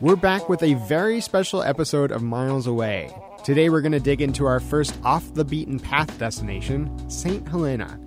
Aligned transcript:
We're 0.00 0.14
back 0.14 0.48
with 0.48 0.62
a 0.62 0.74
very 0.74 1.20
special 1.20 1.60
episode 1.60 2.12
of 2.12 2.22
Miles 2.22 2.68
Away. 2.68 3.12
Today 3.42 3.68
we're 3.68 3.80
going 3.80 3.90
to 3.90 3.98
dig 3.98 4.22
into 4.22 4.46
our 4.46 4.60
first 4.60 4.96
off 5.02 5.34
the 5.34 5.44
beaten 5.44 5.80
path 5.80 6.16
destination, 6.20 7.10
St. 7.10 7.48
Helena. 7.48 7.98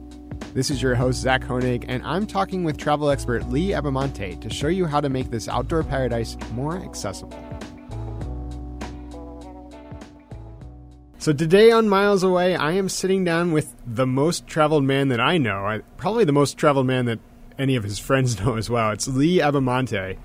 This 0.53 0.69
is 0.69 0.81
your 0.81 0.95
host, 0.95 1.19
Zach 1.19 1.41
Honig, 1.41 1.83
and 1.89 2.01
I'm 2.05 2.25
talking 2.25 2.63
with 2.63 2.77
travel 2.77 3.09
expert 3.09 3.49
Lee 3.49 3.71
Abbamonte 3.71 4.39
to 4.39 4.49
show 4.49 4.69
you 4.69 4.85
how 4.85 5.01
to 5.01 5.09
make 5.09 5.31
this 5.31 5.49
outdoor 5.49 5.83
paradise 5.83 6.37
more 6.53 6.77
accessible. 6.77 7.37
So 11.17 11.33
today 11.33 11.71
on 11.71 11.89
Miles 11.89 12.23
Away, 12.23 12.55
I 12.55 12.71
am 12.71 12.87
sitting 12.87 13.25
down 13.25 13.51
with 13.51 13.75
the 13.85 14.07
most 14.07 14.47
traveled 14.47 14.85
man 14.85 15.09
that 15.09 15.19
I 15.19 15.37
know, 15.37 15.81
probably 15.97 16.23
the 16.23 16.31
most 16.31 16.57
traveled 16.57 16.87
man 16.87 17.03
that 17.07 17.19
any 17.59 17.75
of 17.75 17.83
his 17.83 17.99
friends 17.99 18.39
know 18.45 18.55
as 18.55 18.69
well. 18.69 18.91
It's 18.91 19.09
Lee 19.09 19.39
Abbamonte. 19.39 20.17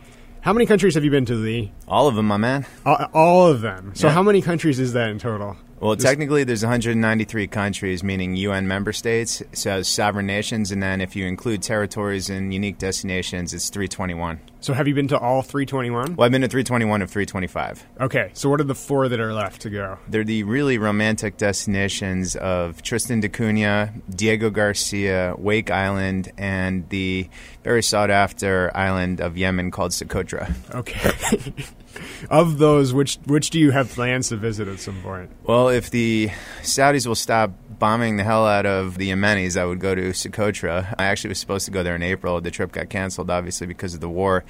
How 0.47 0.53
many 0.53 0.65
countries 0.65 0.95
have 0.95 1.03
you 1.03 1.11
been 1.11 1.25
to, 1.25 1.35
Lee? 1.35 1.73
All 1.89 2.07
of 2.07 2.15
them, 2.15 2.29
my 2.29 2.37
man. 2.37 2.65
All, 2.85 2.97
all 3.13 3.47
of 3.49 3.63
them. 3.63 3.91
So 3.97 4.07
Yeah. 4.07 4.13
how 4.13 4.23
many 4.23 4.41
countries 4.41 4.79
is 4.79 4.93
that 4.93 5.09
in 5.09 5.19
total? 5.19 5.57
Well, 5.79 5.95
Just- 5.95 6.07
technically, 6.07 6.45
there's 6.45 6.63
193 6.63 7.47
countries, 7.49 8.03
meaning 8.03 8.35
UN 8.37 8.67
member 8.67 8.93
states, 8.93 9.43
so 9.53 9.83
sovereign 9.83 10.27
nations, 10.27 10.73
and 10.73 10.83
then 10.83 11.01
if 11.03 11.15
you 11.15 11.27
include 11.27 11.63
territories 11.63 12.31
and 12.31 12.53
unique 12.55 12.79
destinations, 12.79 13.53
it's 13.53 13.69
321. 13.69 14.41
So 14.61 14.73
have 14.73 14.89
you 14.89 14.95
been 14.95 15.09
to 15.09 15.19
all 15.19 15.43
321? 15.43 16.17
Well, 16.17 16.25
I've 16.25 16.33
been 16.33 16.41
to 16.41 16.49
321 16.49 17.03
of 17.03 17.11
325. 17.11 17.85
Okay, 18.01 18.31
so 18.33 18.49
what 18.49 18.59
are 18.61 18.65
the 18.65 18.75
four 18.75 19.09
that 19.09 19.21
are 19.21 19.33
left 19.35 19.61
to 19.63 19.71
go? 19.71 19.99
They're 20.09 20.25
the 20.25 20.43
really 20.45 20.79
romantic 20.79 21.37
destinations 21.37 22.37
of 22.37 22.83
Tristan 22.83 23.21
da 23.21 23.29
Cunha, 23.29 23.93
Diego 24.13 24.49
Garcia, 24.51 25.35
Wake 25.37 25.71
Island, 25.71 26.33
and 26.39 26.89
the 26.89 27.29
very 27.63 27.83
sought 27.83 28.11
after 28.11 28.75
island 28.75 29.21
of 29.21 29.37
Yemen 29.37 29.71
called 29.71 29.93
Socotra. 29.93 30.53
Okay. 30.75 31.53
of 32.31 32.59
those, 32.59 32.93
which 32.93 33.19
which 33.27 33.51
do 33.51 33.59
you 33.59 33.71
have 33.71 33.91
plans 33.91 34.29
to 34.29 34.37
visit 34.37 34.69
at 34.69 34.81
some 34.81 35.01
point? 35.03 35.31
Well, 35.45 35.69
if 35.69 35.91
the 35.91 36.31
Saudis 36.63 37.07
will 37.07 37.15
stop 37.15 37.53
bombing 37.79 38.17
the 38.17 38.25
hell 38.25 38.47
out 38.47 38.67
of 38.67 38.99
the 38.99 39.11
Yemenis, 39.11 39.57
I 39.57 39.65
would 39.65 39.81
go 39.81 39.95
to 39.95 40.11
Socotra. 40.11 40.95
I 40.99 41.05
actually 41.05 41.31
was 41.31 41.39
supposed 41.39 41.65
to 41.67 41.71
go 41.71 41.83
there 41.83 41.95
in 41.95 42.03
April. 42.03 42.41
The 42.41 42.51
trip 42.51 42.73
got 42.73 42.89
canceled, 42.89 43.31
obviously, 43.31 43.67
because 43.67 43.95
of 43.95 44.01
the 44.01 44.09
war. 44.09 44.45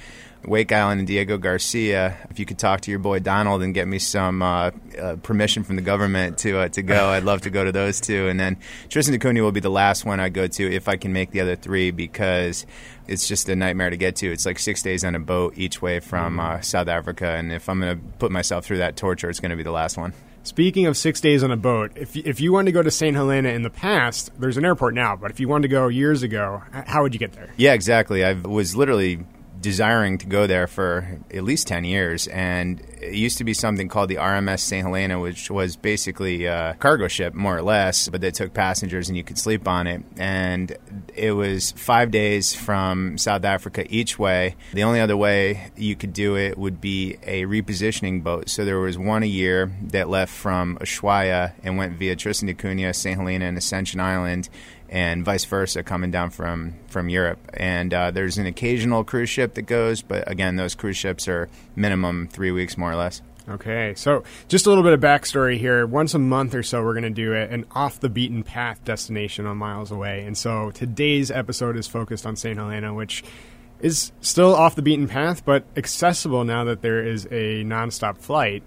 Wake 0.45 0.71
Island 0.71 0.99
and 0.99 1.07
Diego 1.07 1.37
Garcia. 1.37 2.17
If 2.29 2.39
you 2.39 2.45
could 2.45 2.59
talk 2.59 2.81
to 2.81 2.91
your 2.91 2.99
boy 2.99 3.19
Donald 3.19 3.61
and 3.63 3.73
get 3.73 3.87
me 3.87 3.99
some 3.99 4.41
uh, 4.41 4.71
uh, 4.99 5.15
permission 5.17 5.63
from 5.63 5.75
the 5.75 5.81
government 5.81 6.37
to 6.39 6.59
uh, 6.59 6.69
to 6.69 6.81
go, 6.81 7.09
I'd 7.09 7.23
love 7.23 7.41
to 7.41 7.49
go 7.49 7.65
to 7.65 7.71
those 7.71 7.99
two. 7.99 8.27
And 8.27 8.39
then 8.39 8.57
Tristan 8.89 9.17
da 9.17 9.19
Cunha 9.19 9.41
will 9.41 9.51
be 9.51 9.59
the 9.59 9.69
last 9.69 10.05
one 10.05 10.19
I 10.19 10.29
go 10.29 10.47
to 10.47 10.71
if 10.71 10.87
I 10.87 10.95
can 10.95 11.11
make 11.11 11.31
the 11.31 11.41
other 11.41 11.55
three 11.55 11.91
because 11.91 12.65
it's 13.07 13.27
just 13.27 13.49
a 13.49 13.55
nightmare 13.55 13.89
to 13.89 13.97
get 13.97 14.15
to. 14.17 14.31
It's 14.31 14.45
like 14.45 14.59
six 14.59 14.81
days 14.81 15.03
on 15.03 15.15
a 15.15 15.19
boat 15.19 15.53
each 15.57 15.81
way 15.81 15.99
from 15.99 16.39
uh, 16.39 16.61
South 16.61 16.87
Africa, 16.87 17.27
and 17.27 17.51
if 17.51 17.67
I'm 17.67 17.79
going 17.79 17.97
to 17.97 18.03
put 18.19 18.31
myself 18.31 18.65
through 18.65 18.77
that 18.77 18.95
torture, 18.95 19.29
it's 19.29 19.39
going 19.39 19.51
to 19.51 19.57
be 19.57 19.63
the 19.63 19.71
last 19.71 19.97
one. 19.97 20.13
Speaking 20.47 20.85
of 20.85 20.95
six 20.95 21.19
days 21.19 21.43
on 21.43 21.51
a 21.51 21.57
boat, 21.57 21.91
if 21.95 22.15
if 22.15 22.39
you 22.39 22.53
wanted 22.53 22.67
to 22.67 22.71
go 22.71 22.81
to 22.81 22.89
St. 22.89 23.13
Helena 23.17 23.49
in 23.49 23.63
the 23.63 23.69
past, 23.69 24.31
there's 24.39 24.55
an 24.55 24.63
airport 24.63 24.93
now. 24.93 25.17
But 25.17 25.29
if 25.29 25.41
you 25.41 25.49
wanted 25.49 25.63
to 25.63 25.67
go 25.67 25.89
years 25.89 26.23
ago, 26.23 26.63
how 26.71 27.03
would 27.03 27.13
you 27.13 27.19
get 27.19 27.33
there? 27.33 27.49
Yeah, 27.57 27.73
exactly. 27.73 28.23
I 28.23 28.31
was 28.31 28.73
literally 28.73 29.25
desiring 29.61 30.17
to 30.17 30.25
go 30.25 30.47
there 30.47 30.67
for 30.67 31.19
at 31.33 31.43
least 31.43 31.67
10 31.67 31.83
years 31.83 32.27
and 32.27 32.81
it 33.01 33.13
used 33.13 33.37
to 33.37 33.43
be 33.43 33.53
something 33.53 33.87
called 33.87 34.09
the 34.09 34.15
RMS 34.15 34.59
St. 34.59 34.85
Helena 34.85 35.19
which 35.19 35.49
was 35.49 35.75
basically 35.75 36.45
a 36.45 36.75
cargo 36.79 37.07
ship 37.07 37.33
more 37.33 37.57
or 37.57 37.61
less 37.61 38.09
but 38.09 38.21
they 38.21 38.31
took 38.31 38.53
passengers 38.53 39.09
and 39.09 39.17
you 39.17 39.23
could 39.23 39.37
sleep 39.37 39.67
on 39.67 39.87
it 39.87 40.03
and 40.17 40.77
it 41.15 41.31
was 41.31 41.71
5 41.71 42.11
days 42.11 42.55
from 42.55 43.17
South 43.17 43.43
Africa 43.43 43.85
each 43.89 44.19
way 44.19 44.55
the 44.73 44.83
only 44.83 44.99
other 44.99 45.17
way 45.17 45.71
you 45.75 45.95
could 45.95 46.13
do 46.13 46.37
it 46.37 46.57
would 46.57 46.79
be 46.79 47.17
a 47.23 47.43
repositioning 47.45 48.23
boat 48.23 48.49
so 48.49 48.65
there 48.65 48.79
was 48.79 48.97
one 48.97 49.23
a 49.23 49.27
year 49.27 49.71
that 49.81 50.09
left 50.09 50.33
from 50.33 50.77
Ushuaia 50.79 51.53
and 51.63 51.77
went 51.77 51.97
via 51.97 52.15
Tristan 52.15 52.47
da 52.47 52.53
Cunha 52.53 52.93
St. 52.93 53.17
Helena 53.17 53.45
and 53.45 53.57
Ascension 53.57 53.99
Island 53.99 54.49
and 54.89 55.25
vice 55.25 55.45
versa 55.45 55.83
coming 55.83 56.11
down 56.11 56.29
from 56.29 56.75
from 56.87 57.09
Europe. 57.09 57.39
And 57.53 57.93
uh, 57.93 58.11
there's 58.11 58.37
an 58.37 58.45
occasional 58.45 59.03
cruise 59.03 59.29
ship 59.29 59.55
that 59.55 59.63
goes, 59.63 60.01
but 60.01 60.29
again, 60.29 60.55
those 60.55 60.75
cruise 60.75 60.97
ships 60.97 61.27
are 61.27 61.49
minimum 61.75 62.27
three 62.27 62.51
weeks 62.51 62.77
more 62.77 62.91
or 62.91 62.95
less. 62.95 63.21
Okay, 63.49 63.93
so 63.95 64.23
just 64.49 64.65
a 64.65 64.69
little 64.69 64.83
bit 64.83 64.91
of 64.91 64.99
backstory 64.99 65.57
here. 65.57 65.87
Once 65.87 66.13
a 66.13 66.19
month 66.19 66.53
or 66.53 66.63
so, 66.63 66.83
we're 66.83 66.93
going 66.93 67.03
to 67.03 67.09
do 67.09 67.33
an 67.33 67.65
off 67.71 67.99
the 68.01 68.09
beaten 68.09 68.43
path 68.43 68.83
destination 68.83 69.45
on 69.45 69.55
Miles 69.55 69.89
Away. 69.89 70.25
And 70.25 70.37
so 70.37 70.71
today's 70.71 71.31
episode 71.31 71.77
is 71.77 71.87
focused 71.87 72.25
on 72.25 72.35
St. 72.35 72.57
Helena, 72.57 72.93
which 72.93 73.23
is 73.79 74.11
still 74.19 74.53
off 74.53 74.75
the 74.75 74.81
beaten 74.81 75.07
path, 75.07 75.45
but 75.45 75.63
accessible 75.77 76.43
now 76.43 76.65
that 76.65 76.81
there 76.81 77.05
is 77.05 77.25
a 77.27 77.63
nonstop 77.63 78.17
flight. 78.17 78.63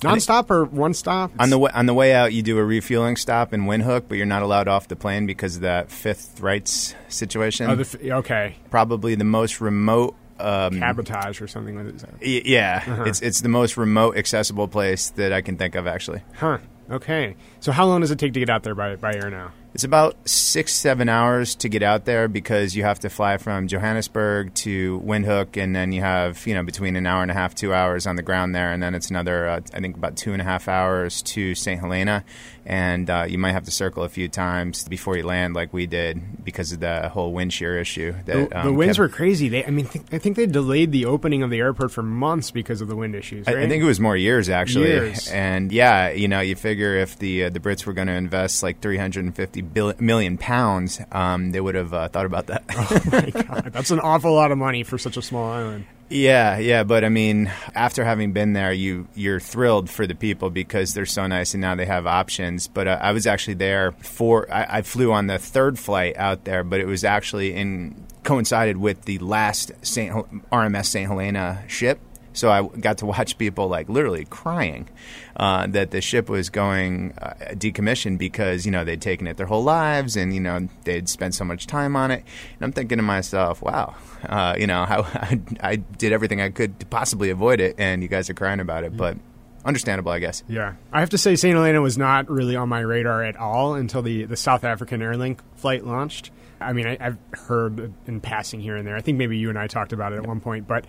Nonstop 0.00 0.50
or 0.50 0.64
one 0.64 0.94
stop? 0.94 1.30
On 1.38 1.50
the 1.50 1.58
way, 1.58 1.70
on 1.74 1.86
the 1.86 1.94
way 1.94 2.14
out, 2.14 2.32
you 2.32 2.42
do 2.42 2.58
a 2.58 2.64
refueling 2.64 3.16
stop 3.16 3.52
in 3.52 3.62
Windhoek, 3.62 4.04
but 4.08 4.16
you're 4.16 4.26
not 4.26 4.42
allowed 4.42 4.66
off 4.68 4.88
the 4.88 4.96
plane 4.96 5.26
because 5.26 5.56
of 5.56 5.62
that 5.62 5.90
fifth 5.90 6.40
rights 6.40 6.94
situation. 7.08 7.70
Oh, 7.70 7.76
the 7.76 7.82
f- 7.82 7.96
okay, 8.02 8.56
Probably 8.70 9.14
the 9.14 9.24
most 9.24 9.60
remote. 9.60 10.14
Um, 10.38 10.78
cabotage 10.78 11.42
or 11.42 11.46
something 11.46 11.76
like 11.76 11.98
that. 11.98 12.12
y- 12.22 12.40
yeah, 12.46 12.82
Uh-huh. 12.86 13.02
it's 13.04 13.20
it's 13.20 13.42
the 13.42 13.50
most 13.50 13.76
remote 13.76 14.16
accessible 14.16 14.68
place 14.68 15.10
that 15.10 15.34
I 15.34 15.42
can 15.42 15.58
think 15.58 15.74
of 15.74 15.86
actually. 15.86 16.22
Huh. 16.34 16.56
Okay. 16.90 17.36
So 17.60 17.72
how 17.72 17.84
long 17.84 18.00
does 18.00 18.10
it 18.10 18.18
take 18.18 18.32
to 18.32 18.40
get 18.40 18.48
out 18.48 18.62
there 18.62 18.74
by 18.74 18.96
by 18.96 19.12
air 19.12 19.28
now? 19.28 19.52
It's 19.72 19.84
about 19.84 20.16
six, 20.28 20.72
seven 20.72 21.08
hours 21.08 21.54
to 21.56 21.68
get 21.68 21.82
out 21.82 22.04
there 22.04 22.26
because 22.26 22.74
you 22.74 22.82
have 22.82 22.98
to 23.00 23.08
fly 23.08 23.36
from 23.38 23.68
Johannesburg 23.68 24.52
to 24.54 25.00
Windhoek, 25.00 25.56
and 25.62 25.74
then 25.76 25.92
you 25.92 26.00
have 26.00 26.44
you 26.46 26.54
know 26.54 26.64
between 26.64 26.96
an 26.96 27.06
hour 27.06 27.22
and 27.22 27.30
a 27.30 27.34
half, 27.34 27.54
two 27.54 27.72
hours 27.72 28.06
on 28.06 28.16
the 28.16 28.22
ground 28.22 28.54
there, 28.54 28.72
and 28.72 28.82
then 28.82 28.94
it's 28.96 29.10
another, 29.10 29.48
uh, 29.48 29.60
I 29.72 29.80
think, 29.80 29.96
about 29.96 30.16
two 30.16 30.32
and 30.32 30.42
a 30.42 30.44
half 30.44 30.66
hours 30.66 31.22
to 31.22 31.54
St. 31.54 31.80
Helena, 31.80 32.24
and 32.66 33.08
uh, 33.08 33.26
you 33.28 33.38
might 33.38 33.52
have 33.52 33.64
to 33.64 33.70
circle 33.70 34.02
a 34.02 34.08
few 34.08 34.28
times 34.28 34.88
before 34.88 35.16
you 35.16 35.22
land, 35.22 35.54
like 35.54 35.72
we 35.72 35.86
did, 35.86 36.44
because 36.44 36.72
of 36.72 36.80
the 36.80 37.08
whole 37.08 37.32
wind 37.32 37.52
shear 37.52 37.78
issue. 37.78 38.12
That, 38.26 38.50
The, 38.50 38.58
um, 38.58 38.66
the 38.66 38.72
winds 38.72 38.96
kept- 38.96 38.98
were 38.98 39.08
crazy. 39.08 39.48
They, 39.48 39.64
I 39.64 39.70
mean, 39.70 39.86
th- 39.86 40.04
I 40.10 40.18
think 40.18 40.34
they 40.36 40.46
delayed 40.46 40.90
the 40.90 41.04
opening 41.04 41.44
of 41.44 41.50
the 41.50 41.60
airport 41.60 41.92
for 41.92 42.02
months 42.02 42.50
because 42.50 42.80
of 42.80 42.88
the 42.88 42.96
wind 42.96 43.14
issues. 43.14 43.46
I, 43.46 43.52
I 43.52 43.68
think 43.68 43.82
it 43.84 43.86
was 43.86 44.00
more 44.00 44.16
years 44.16 44.48
actually, 44.48 44.88
Years. 44.88 45.28
and 45.32 45.70
yeah, 45.70 46.10
you 46.10 46.26
know, 46.26 46.40
you 46.40 46.56
figure 46.56 46.96
if 46.96 47.16
the 47.20 47.44
uh, 47.44 47.50
the 47.50 47.60
Brits 47.60 47.86
were 47.86 47.92
going 47.92 48.08
to 48.08 48.14
invest 48.14 48.64
like 48.64 48.80
350 48.80 49.59
million 49.62 50.38
pounds, 50.38 51.00
um, 51.12 51.52
they 51.52 51.60
would 51.60 51.74
have 51.74 51.92
uh, 51.94 52.08
thought 52.08 52.26
about 52.26 52.46
that. 52.46 52.64
oh 52.70 53.00
my 53.10 53.30
god, 53.30 53.72
that's 53.72 53.90
an 53.90 54.00
awful 54.00 54.34
lot 54.34 54.52
of 54.52 54.58
money 54.58 54.82
for 54.82 54.98
such 54.98 55.16
a 55.16 55.22
small 55.22 55.50
island. 55.50 55.86
Yeah, 56.10 56.58
yeah, 56.58 56.82
but 56.82 57.04
I 57.04 57.08
mean, 57.08 57.52
after 57.72 58.04
having 58.04 58.32
been 58.32 58.52
there, 58.52 58.72
you 58.72 59.06
you're 59.14 59.38
thrilled 59.38 59.88
for 59.88 60.08
the 60.08 60.16
people 60.16 60.50
because 60.50 60.92
they're 60.92 61.06
so 61.06 61.26
nice, 61.28 61.54
and 61.54 61.60
now 61.60 61.76
they 61.76 61.86
have 61.86 62.06
options. 62.06 62.66
But 62.66 62.88
uh, 62.88 62.98
I 63.00 63.12
was 63.12 63.28
actually 63.28 63.54
there 63.54 63.92
for 63.92 64.52
I, 64.52 64.78
I 64.78 64.82
flew 64.82 65.12
on 65.12 65.28
the 65.28 65.38
third 65.38 65.78
flight 65.78 66.16
out 66.16 66.44
there, 66.44 66.64
but 66.64 66.80
it 66.80 66.86
was 66.86 67.04
actually 67.04 67.54
in 67.54 68.06
coincided 68.24 68.76
with 68.76 69.02
the 69.02 69.18
last 69.18 69.70
Saint 69.82 70.12
RMS 70.50 70.86
Saint 70.86 71.08
Helena 71.08 71.62
ship. 71.68 72.00
So 72.32 72.50
I 72.50 72.62
got 72.62 72.98
to 72.98 73.06
watch 73.06 73.38
people 73.38 73.68
like 73.68 73.88
literally 73.88 74.24
crying 74.24 74.88
uh, 75.36 75.66
that 75.68 75.90
the 75.90 76.00
ship 76.00 76.28
was 76.28 76.50
going 76.50 77.14
uh, 77.20 77.34
decommissioned 77.52 78.18
because 78.18 78.64
you 78.64 78.72
know 78.72 78.84
they'd 78.84 79.00
taken 79.00 79.26
it 79.26 79.36
their 79.36 79.46
whole 79.46 79.64
lives 79.64 80.16
and 80.16 80.34
you 80.34 80.40
know 80.40 80.68
they'd 80.84 81.08
spent 81.08 81.34
so 81.34 81.44
much 81.44 81.66
time 81.66 81.96
on 81.96 82.10
it. 82.10 82.24
And 82.54 82.62
I'm 82.62 82.72
thinking 82.72 82.98
to 82.98 83.02
myself, 83.02 83.62
wow, 83.62 83.94
uh, 84.24 84.54
you 84.58 84.66
know 84.66 84.84
how 84.84 85.02
I, 85.14 85.40
I 85.60 85.76
did 85.76 86.12
everything 86.12 86.40
I 86.40 86.50
could 86.50 86.78
to 86.80 86.86
possibly 86.86 87.30
avoid 87.30 87.60
it, 87.60 87.76
and 87.78 88.02
you 88.02 88.08
guys 88.08 88.30
are 88.30 88.34
crying 88.34 88.60
about 88.60 88.84
it, 88.84 88.96
but 88.96 89.16
understandable, 89.64 90.12
I 90.12 90.18
guess. 90.18 90.42
Yeah, 90.48 90.74
I 90.92 91.00
have 91.00 91.10
to 91.10 91.18
say, 91.18 91.36
Saint 91.36 91.54
Helena 91.54 91.80
was 91.80 91.98
not 91.98 92.30
really 92.30 92.56
on 92.56 92.68
my 92.68 92.80
radar 92.80 93.24
at 93.24 93.36
all 93.36 93.74
until 93.74 94.02
the 94.02 94.24
the 94.24 94.36
South 94.36 94.64
African 94.64 95.00
Airlink 95.00 95.40
flight 95.56 95.86
launched. 95.86 96.30
I 96.60 96.72
mean, 96.72 96.86
I, 96.86 96.96
I've 97.00 97.18
heard 97.32 97.92
in 98.06 98.20
passing 98.20 98.60
here 98.60 98.76
and 98.76 98.86
there. 98.86 98.96
I 98.96 99.00
think 99.00 99.18
maybe 99.18 99.38
you 99.38 99.48
and 99.48 99.58
I 99.58 99.66
talked 99.66 99.92
about 99.92 100.12
it 100.12 100.16
at 100.16 100.26
one 100.26 100.40
point. 100.40 100.66
But 100.68 100.84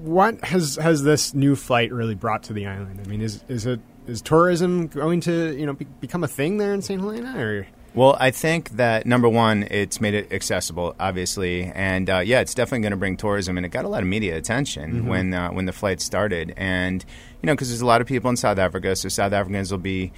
what 0.00 0.44
has 0.44 0.76
has 0.76 1.02
this 1.02 1.34
new 1.34 1.56
flight 1.56 1.92
really 1.92 2.14
brought 2.14 2.44
to 2.44 2.52
the 2.52 2.66
island? 2.66 3.00
I 3.04 3.08
mean, 3.08 3.20
is 3.20 3.42
is 3.48 3.66
it 3.66 3.80
is 4.06 4.22
tourism 4.22 4.86
going 4.86 5.20
to 5.22 5.56
you 5.58 5.66
know 5.66 5.72
be, 5.74 5.86
become 6.00 6.24
a 6.24 6.28
thing 6.28 6.58
there 6.58 6.72
in 6.72 6.82
Saint 6.82 7.00
Helena? 7.00 7.38
Or 7.38 7.66
Well, 7.94 8.16
I 8.20 8.30
think 8.30 8.70
that 8.76 9.06
number 9.06 9.28
one, 9.28 9.66
it's 9.70 10.00
made 10.00 10.14
it 10.14 10.32
accessible, 10.32 10.94
obviously, 11.00 11.64
and 11.64 12.08
uh, 12.08 12.18
yeah, 12.18 12.40
it's 12.40 12.54
definitely 12.54 12.82
going 12.82 12.92
to 12.92 12.96
bring 12.98 13.16
tourism, 13.16 13.56
and 13.56 13.66
it 13.66 13.70
got 13.70 13.84
a 13.84 13.88
lot 13.88 14.02
of 14.02 14.08
media 14.08 14.36
attention 14.36 14.92
Mm-hmm. 14.92 15.08
when 15.08 15.34
uh, 15.34 15.50
when 15.50 15.66
the 15.66 15.72
flight 15.72 16.00
started, 16.00 16.54
and 16.56 17.04
you 17.42 17.46
know, 17.46 17.54
because 17.54 17.68
there's 17.70 17.80
a 17.80 17.86
lot 17.86 18.00
of 18.00 18.06
people 18.06 18.30
in 18.30 18.36
South 18.36 18.58
Africa, 18.58 18.94
so 18.94 19.08
South 19.08 19.32
Africans 19.32 19.70
will 19.70 19.78
be 19.78 20.12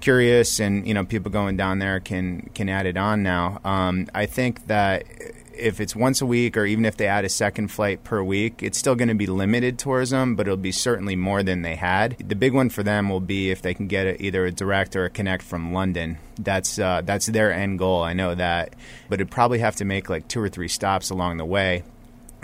curious, 0.00 0.60
and 0.60 0.86
you 0.86 0.94
know, 0.94 1.04
people 1.04 1.30
going 1.30 1.56
down 1.56 1.78
there 1.78 2.00
can 2.00 2.50
can 2.54 2.68
add 2.68 2.86
it 2.86 2.96
on 2.96 3.22
now. 3.22 3.60
Um, 3.64 4.08
I 4.14 4.26
think 4.26 4.66
that 4.66 5.04
if 5.56 5.80
it's 5.80 5.94
once 5.94 6.20
a 6.20 6.26
week 6.26 6.56
or 6.56 6.64
even 6.64 6.84
if 6.84 6.96
they 6.96 7.06
add 7.06 7.24
a 7.24 7.28
second 7.28 7.68
flight 7.68 8.04
per 8.04 8.22
week, 8.22 8.62
it's 8.62 8.78
still 8.78 8.94
going 8.94 9.08
to 9.08 9.14
be 9.14 9.26
limited 9.26 9.78
tourism, 9.78 10.34
but 10.34 10.46
it'll 10.46 10.56
be 10.56 10.72
certainly 10.72 11.16
more 11.16 11.42
than 11.42 11.62
they 11.62 11.76
had. 11.76 12.16
The 12.18 12.34
big 12.34 12.52
one 12.52 12.70
for 12.70 12.82
them 12.82 13.08
will 13.08 13.20
be 13.20 13.50
if 13.50 13.62
they 13.62 13.74
can 13.74 13.86
get 13.86 14.06
a, 14.06 14.22
either 14.22 14.44
a 14.46 14.50
direct 14.50 14.96
or 14.96 15.04
a 15.04 15.10
connect 15.10 15.42
from 15.42 15.72
London. 15.72 16.18
That's 16.38 16.78
uh, 16.78 17.02
that's 17.04 17.26
their 17.26 17.52
end 17.52 17.78
goal. 17.78 18.02
I 18.02 18.12
know 18.12 18.34
that, 18.34 18.74
but 19.08 19.20
it'd 19.20 19.30
probably 19.30 19.60
have 19.60 19.76
to 19.76 19.84
make 19.84 20.08
like 20.08 20.28
two 20.28 20.40
or 20.40 20.48
three 20.48 20.68
stops 20.68 21.10
along 21.10 21.36
the 21.36 21.44
way 21.44 21.84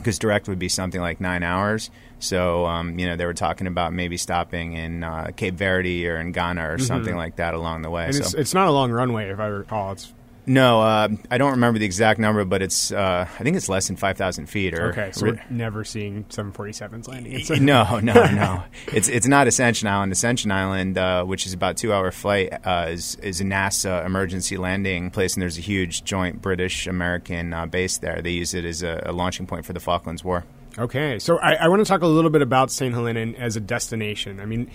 because 0.01 0.19
direct 0.19 0.49
would 0.49 0.59
be 0.59 0.69
something 0.69 1.01
like 1.01 1.21
nine 1.21 1.43
hours. 1.43 1.91
So 2.19 2.67
um, 2.67 2.99
you 2.99 3.07
know 3.07 3.17
they 3.17 3.27
were 3.27 3.35
talking 3.35 3.67
about 3.67 3.93
maybe 3.93 4.17
stopping 4.17 4.75
in 4.75 5.05
uh, 5.05 5.31
Cape 5.37 5.55
Verde 5.55 6.07
or 6.09 6.19
in 6.19 6.33
Ghana 6.33 6.73
or 6.73 6.79
something 6.79 7.17
like 7.17 7.37
that 7.37 7.55
along 7.55 7.83
the 7.83 7.91
way. 7.91 8.07
And 8.07 8.15
so. 8.15 8.23
it's, 8.23 8.35
it's 8.35 8.55
not 8.55 8.69
a 8.69 8.73
long 8.73 8.91
runway, 8.91 9.31
if 9.31 9.39
I 9.39 9.47
recall. 9.47 9.93
It's 9.93 10.13
No, 10.47 10.81
uh, 10.81 11.09
I 11.31 11.39
don't 11.39 11.53
remember 11.53 11.79
the 11.79 11.85
exact 11.85 12.19
number, 12.19 12.45
but 12.45 12.63
it's 12.63 12.93
uh, 12.93 13.29
I 13.39 13.43
think 13.43 13.57
it's 13.57 13.69
less 13.69 13.87
than 13.87 13.97
five 13.97 14.17
thousand 14.17 14.47
feet. 14.47 14.75
Or 14.75 14.91
okay. 14.91 15.11
So 15.13 15.27
we're 15.27 15.45
never 15.51 15.85
seeing 15.85 16.25
747s 16.25 17.09
landing. 17.09 17.65
No, 17.65 18.01
no, 18.01 18.13
no. 18.33 18.63
It's 18.93 19.09
it's 19.09 19.27
not 19.27 19.47
Ascension 19.47 19.87
Island. 19.89 20.13
Ascension 20.13 20.51
Island, 20.51 20.99
uh, 20.99 21.25
which 21.25 21.47
is 21.47 21.53
about 21.53 21.77
two 21.77 21.93
hour 21.93 22.11
flight, 22.11 22.53
uh, 22.65 22.87
is 22.89 23.17
is 23.17 23.41
a 23.41 23.45
NASA 23.45 24.05
emergency 24.05 24.57
landing 24.57 25.11
place, 25.11 25.35
and 25.35 25.43
there's 25.43 25.59
a 25.59 25.63
huge 25.63 26.05
joint 26.05 26.41
British 26.41 26.87
American 26.87 27.53
uh, 27.53 27.67
base 27.67 27.99
there. 27.99 28.23
They 28.23 28.31
use 28.31 28.55
it 28.55 28.65
as 28.65 28.83
a, 28.83 29.03
a 29.07 29.13
launching 29.13 29.47
point 29.47 29.65
for 29.67 29.73
the 29.73 29.81
Falklands 29.81 30.25
War. 30.25 30.45
Okay, 30.79 31.19
so 31.19 31.39
I, 31.39 31.55
I 31.55 31.69
want 31.69 31.81
to 31.81 31.85
talk 31.85 32.03
a 32.03 32.07
little 32.07 32.31
bit 32.31 32.43
about 32.43 32.71
St. 32.71 32.95
Helena 32.95 33.37
as 33.39 33.57
a 33.57 33.61
destination. 33.61 34.41
I 34.41 34.47
mean, 34.47 34.71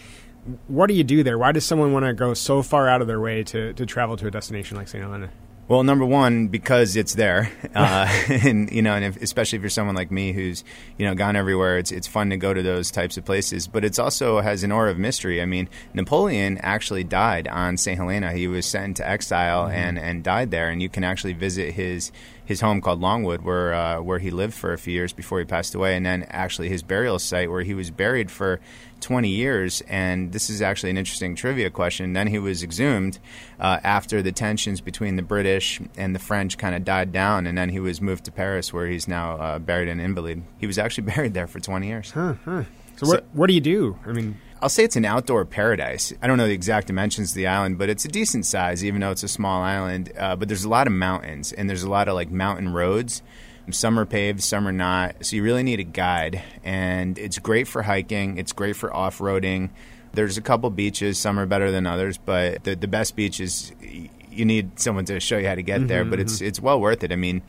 what 0.68 0.88
do 0.88 0.94
you 0.94 1.04
do 1.04 1.24
there? 1.24 1.38
Why 1.38 1.52
does 1.52 1.66
someone 1.66 1.94
want 1.94 2.06
to 2.06 2.14
go 2.14 2.34
so 2.34 2.62
far 2.62 2.88
out 2.88 3.02
of 3.02 3.08
their 3.08 3.20
way 3.20 3.44
to, 3.46 3.74
to 3.74 3.86
travel 3.86 4.18
to 4.18 4.28
a 4.28 4.32
destination 4.32 4.78
like 4.78 4.88
St. 4.88 5.04
Helena? 5.04 5.30
Well, 5.68 5.82
number 5.84 6.06
one, 6.06 6.50
because 6.50 6.96
it's 6.96 7.16
there, 7.16 7.52
uh, 7.76 8.06
and 8.30 8.72
you 8.72 8.84
know, 8.84 8.94
and 8.94 9.04
if, 9.04 9.20
especially 9.20 9.58
if 9.58 9.64
you're 9.64 9.72
someone 9.72 9.96
like 9.96 10.12
me 10.12 10.32
who's 10.32 10.64
you 11.00 11.08
know 11.08 11.16
gone 11.16 11.36
everywhere, 11.36 11.80
it's 11.80 11.92
it's 11.92 12.06
fun 12.06 12.30
to 12.30 12.38
go 12.38 12.54
to 12.54 12.62
those 12.62 12.92
types 12.92 13.18
of 13.18 13.26
places. 13.26 13.68
But 13.68 13.84
it's 13.84 13.98
also 13.98 14.42
has 14.42 14.64
an 14.64 14.72
aura 14.72 14.92
of 14.92 15.00
mystery. 15.00 15.42
I 15.42 15.46
mean, 15.46 15.68
Napoleon 15.96 16.60
actually 16.60 17.04
died 17.04 17.48
on 17.48 17.78
Saint 17.78 17.98
Helena. 17.98 18.32
He 18.34 18.48
was 18.48 18.68
sent 18.68 18.86
into 18.86 19.10
exile 19.10 19.68
and 19.68 19.98
and 19.98 20.24
died 20.24 20.52
there, 20.52 20.70
and 20.70 20.84
you 20.84 20.90
can 20.90 21.04
actually 21.04 21.34
visit 21.34 21.74
his 21.74 22.12
his 22.46 22.62
home 22.62 22.80
called 22.80 23.02
Longwood, 23.02 23.42
where 23.42 23.74
uh, 23.74 24.02
where 24.02 24.20
he 24.20 24.30
lived 24.30 24.54
for 24.54 24.72
a 24.72 24.78
few 24.78 24.94
years 24.94 25.14
before 25.14 25.40
he 25.40 25.46
passed 25.46 25.74
away, 25.74 25.96
and 25.96 26.06
then 26.06 26.28
actually 26.30 26.70
his 26.70 26.84
burial 26.84 27.18
site 27.18 27.50
where 27.50 27.64
he 27.64 27.74
was 27.74 27.90
buried 27.90 28.30
for 28.30 28.60
20 29.06 29.30
years. 29.30 29.82
And 29.88 30.32
this 30.32 30.50
is 30.50 30.64
actually 30.64 30.90
an 30.90 30.98
interesting 30.98 31.36
trivia 31.36 31.70
question. 31.70 32.14
Then 32.14 32.26
he 32.26 32.40
was 32.40 32.64
exhumed 32.64 33.20
uh, 33.60 33.80
after 33.84 34.24
the 34.24 34.32
tensions 34.32 34.82
between 34.82 35.16
the 35.16 35.22
British 35.22 35.80
and 35.96 36.16
the 36.16 36.20
French 36.20 36.58
kind 36.58 36.76
of 36.76 36.84
died 36.84 37.12
down, 37.12 37.46
and 37.46 37.56
then 37.56 37.70
he 37.70 37.80
was 37.80 38.02
moved 38.02 38.26
to 38.26 38.32
Paris, 38.32 38.74
where 38.74 38.88
he's 38.88 39.08
now 39.08 39.38
uh, 39.38 39.60
buried 39.60 39.90
in 39.90 40.00
Invalides. 40.00 40.42
He 40.58 40.66
was 40.66 40.80
actually 40.80 41.04
buried 41.14 41.36
there 41.36 41.46
for 41.46 41.60
20 41.60 41.88
years. 41.88 42.12
Huh, 42.12 42.34
huh. 42.44 42.64
So, 42.98 43.08
what 43.08 43.26
what 43.34 43.48
do 43.48 43.54
you 43.54 43.62
do? 43.62 44.00
I 44.08 44.14
mean, 44.14 44.40
I'll 44.62 44.70
say 44.70 44.84
it's 44.84 44.96
an 44.96 45.06
outdoor 45.06 45.46
paradise. 45.46 46.14
I 46.22 46.28
don't 46.28 46.38
know 46.38 46.48
the 46.48 46.54
exact 46.54 46.88
dimensions 46.88 47.32
of 47.32 47.36
the 47.36 47.46
island, 47.46 47.78
but 47.78 47.90
it's 47.90 48.06
a 48.06 48.08
decent 48.08 48.46
size, 48.46 48.84
even 48.84 49.02
though 49.02 49.12
it's 49.12 49.24
a 49.24 49.28
small 49.28 49.62
island. 49.62 50.12
Uh, 50.18 50.36
but 50.36 50.48
there's 50.48 50.64
a 50.64 50.70
lot 50.70 50.88
of 50.88 50.94
mountains, 50.94 51.52
and 51.52 51.70
there's 51.70 51.84
a 51.84 51.90
lot 51.90 52.08
of 52.08 52.16
like 52.16 52.32
mountain 52.32 52.70
roads. 52.74 53.22
Some 53.72 53.98
are 54.00 54.06
paved, 54.06 54.42
some 54.44 54.68
are 54.68 54.72
not. 54.72 55.26
So 55.26 55.36
you 55.36 55.44
really 55.44 55.64
need 55.64 55.80
a 55.80 55.84
guide, 55.84 56.42
and 56.64 57.18
it's 57.18 57.40
great 57.40 57.68
for 57.68 57.82
hiking. 57.82 58.38
It's 58.38 58.52
great 58.54 58.76
for 58.76 58.94
off 58.94 59.20
roading. 59.20 59.70
There's 60.14 60.38
a 60.38 60.42
couple 60.42 60.70
beaches. 60.70 61.18
Some 61.18 61.40
are 61.40 61.46
better 61.46 61.72
than 61.72 61.86
others, 61.88 62.18
but 62.18 62.64
the 62.64 62.76
the 62.76 62.88
best 62.88 63.16
beaches 63.16 63.72
y- 63.82 64.10
you 64.32 64.46
need 64.46 64.80
someone 64.80 65.06
to 65.06 65.20
show 65.20 65.38
you 65.38 65.48
how 65.48 65.56
to 65.56 65.64
get 65.64 65.88
there. 65.88 66.06
But 66.06 66.20
it's 66.20 66.42
it's 66.42 66.60
well 66.60 66.80
worth 66.80 67.04
it. 67.04 67.12
I 67.12 67.16
mean. 67.16 67.42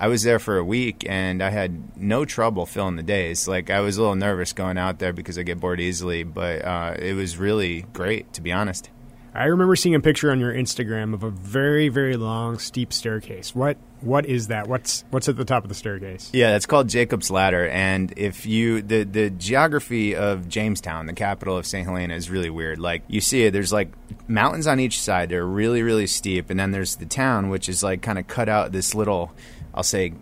I 0.00 0.06
was 0.06 0.22
there 0.22 0.38
for 0.38 0.58
a 0.58 0.64
week 0.64 1.04
and 1.08 1.42
I 1.42 1.50
had 1.50 1.96
no 1.98 2.24
trouble 2.24 2.66
filling 2.66 2.94
the 2.94 3.02
days. 3.02 3.48
Like 3.48 3.68
I 3.68 3.80
was 3.80 3.96
a 3.96 4.00
little 4.00 4.14
nervous 4.14 4.52
going 4.52 4.78
out 4.78 5.00
there 5.00 5.12
because 5.12 5.36
I 5.36 5.42
get 5.42 5.58
bored 5.58 5.80
easily, 5.80 6.22
but 6.22 6.64
uh, 6.64 6.94
it 6.96 7.14
was 7.14 7.36
really 7.36 7.82
great 7.94 8.32
to 8.34 8.40
be 8.40 8.52
honest. 8.52 8.90
I 9.34 9.44
remember 9.44 9.76
seeing 9.76 9.94
a 9.94 10.00
picture 10.00 10.30
on 10.30 10.40
your 10.40 10.52
Instagram 10.52 11.14
of 11.14 11.22
a 11.22 11.30
very 11.30 11.88
very 11.88 12.16
long 12.16 12.58
steep 12.58 12.92
staircase. 12.92 13.54
What 13.54 13.76
what 14.00 14.26
is 14.26 14.48
that? 14.48 14.68
What's 14.68 15.04
what's 15.10 15.28
at 15.28 15.36
the 15.36 15.44
top 15.44 15.64
of 15.64 15.68
the 15.68 15.74
staircase? 15.74 16.30
Yeah, 16.32 16.56
it's 16.56 16.66
called 16.66 16.88
Jacob's 16.88 17.30
Ladder, 17.30 17.68
and 17.68 18.12
if 18.16 18.46
you 18.46 18.82
the 18.82 19.04
the 19.04 19.30
geography 19.30 20.14
of 20.16 20.48
Jamestown, 20.48 21.06
the 21.06 21.12
capital 21.12 21.56
of 21.56 21.66
St. 21.66 21.86
Helena, 21.86 22.14
is 22.14 22.30
really 22.30 22.50
weird. 22.50 22.78
Like 22.78 23.02
you 23.08 23.20
see 23.20 23.44
it, 23.44 23.52
there's 23.52 23.72
like 23.72 23.92
mountains 24.28 24.66
on 24.66 24.80
each 24.80 25.00
side. 25.00 25.28
They're 25.28 25.46
really 25.46 25.82
really 25.82 26.06
steep, 26.06 26.50
and 26.50 26.58
then 26.58 26.70
there's 26.70 26.96
the 26.96 27.06
town, 27.06 27.48
which 27.48 27.68
is 27.68 27.82
like 27.82 28.02
kind 28.02 28.18
of 28.18 28.26
cut 28.26 28.48
out 28.48 28.72
this 28.72 28.94
little, 28.94 29.32
I'll 29.74 29.82
say, 29.82 30.14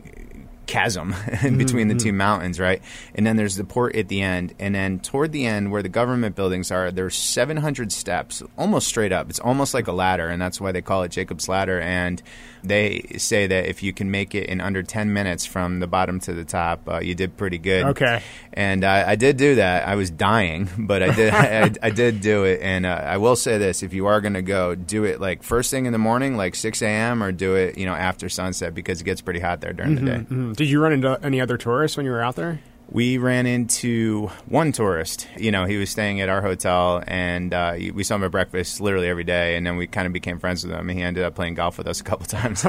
chasm 0.66 1.14
in 1.42 1.56
between 1.58 1.88
the 1.88 1.94
two 1.94 2.12
mountains, 2.12 2.58
right? 2.60 2.82
And 3.14 3.26
then 3.26 3.36
there's 3.36 3.56
the 3.56 3.64
port 3.64 3.96
at 3.96 4.08
the 4.08 4.22
end, 4.22 4.54
and 4.58 4.74
then 4.74 4.98
toward 5.00 5.32
the 5.32 5.46
end, 5.46 5.70
where 5.70 5.82
the 5.82 5.88
government 5.88 6.36
buildings 6.36 6.70
are, 6.70 6.90
there's 6.90 7.14
700 7.14 7.92
steps, 7.92 8.42
almost 8.58 8.86
straight 8.86 9.12
up. 9.12 9.30
It's 9.30 9.38
almost 9.40 9.74
like 9.74 9.86
a 9.86 9.92
ladder, 9.92 10.28
and 10.28 10.40
that's 10.40 10.60
why 10.60 10.72
they 10.72 10.82
call 10.82 11.02
it 11.02 11.10
Jacob's 11.10 11.48
Ladder. 11.48 11.80
And 11.80 12.22
they 12.64 13.06
say 13.16 13.46
that 13.46 13.66
if 13.66 13.82
you 13.82 13.92
can 13.92 14.10
make 14.10 14.34
it 14.34 14.48
in 14.48 14.60
under 14.60 14.82
10 14.82 15.12
minutes 15.12 15.46
from 15.46 15.78
the 15.78 15.86
bottom 15.86 16.18
to 16.20 16.32
the 16.32 16.44
top, 16.44 16.88
uh, 16.88 16.98
you 16.98 17.14
did 17.14 17.36
pretty 17.36 17.58
good. 17.58 17.84
Okay. 17.84 18.22
And 18.52 18.84
I, 18.84 19.10
I 19.10 19.14
did 19.16 19.36
do 19.36 19.56
that. 19.56 19.86
I 19.86 19.94
was 19.94 20.10
dying, 20.10 20.68
but 20.78 21.02
I 21.02 21.14
did. 21.14 21.32
I, 21.32 21.70
I 21.82 21.90
did 21.90 22.20
do 22.20 22.44
it. 22.44 22.60
And 22.62 22.84
uh, 22.86 22.88
I 22.88 23.18
will 23.18 23.36
say 23.36 23.58
this: 23.58 23.82
if 23.82 23.92
you 23.92 24.06
are 24.06 24.20
going 24.20 24.34
to 24.34 24.42
go, 24.42 24.74
do 24.74 25.04
it 25.04 25.20
like 25.20 25.42
first 25.42 25.70
thing 25.70 25.86
in 25.86 25.92
the 25.92 25.98
morning, 25.98 26.36
like 26.36 26.54
6 26.56 26.82
a.m., 26.82 27.22
or 27.22 27.30
do 27.30 27.54
it, 27.54 27.78
you 27.78 27.86
know, 27.86 27.94
after 27.94 28.28
sunset 28.28 28.74
because 28.74 29.00
it 29.00 29.04
gets 29.04 29.20
pretty 29.20 29.40
hot 29.40 29.60
there 29.60 29.72
during 29.72 29.94
the 29.94 30.00
day. 30.00 30.16
Mhm. 30.28 30.55
Did 30.56 30.70
you 30.70 30.80
run 30.80 30.94
into 30.94 31.18
any 31.22 31.38
other 31.38 31.58
tourists 31.58 31.98
when 31.98 32.06
you 32.06 32.12
were 32.12 32.22
out 32.22 32.34
there? 32.34 32.60
We 32.88 33.18
ran 33.18 33.46
into 33.46 34.28
one 34.48 34.70
tourist. 34.70 35.26
You 35.36 35.50
know, 35.50 35.64
he 35.64 35.76
was 35.76 35.90
staying 35.90 36.20
at 36.20 36.28
our 36.28 36.40
hotel, 36.40 37.02
and 37.06 37.52
uh, 37.52 37.74
we 37.92 38.04
saw 38.04 38.14
him 38.14 38.22
at 38.24 38.30
breakfast 38.30 38.80
literally 38.80 39.08
every 39.08 39.24
day. 39.24 39.56
And 39.56 39.66
then 39.66 39.76
we 39.76 39.88
kind 39.88 40.06
of 40.06 40.12
became 40.12 40.38
friends 40.38 40.64
with 40.64 40.72
him. 40.72 40.88
And 40.88 40.96
he 40.98 41.04
ended 41.04 41.24
up 41.24 41.34
playing 41.34 41.54
golf 41.54 41.78
with 41.78 41.88
us 41.88 42.00
a 42.00 42.04
couple 42.04 42.26
times. 42.26 42.64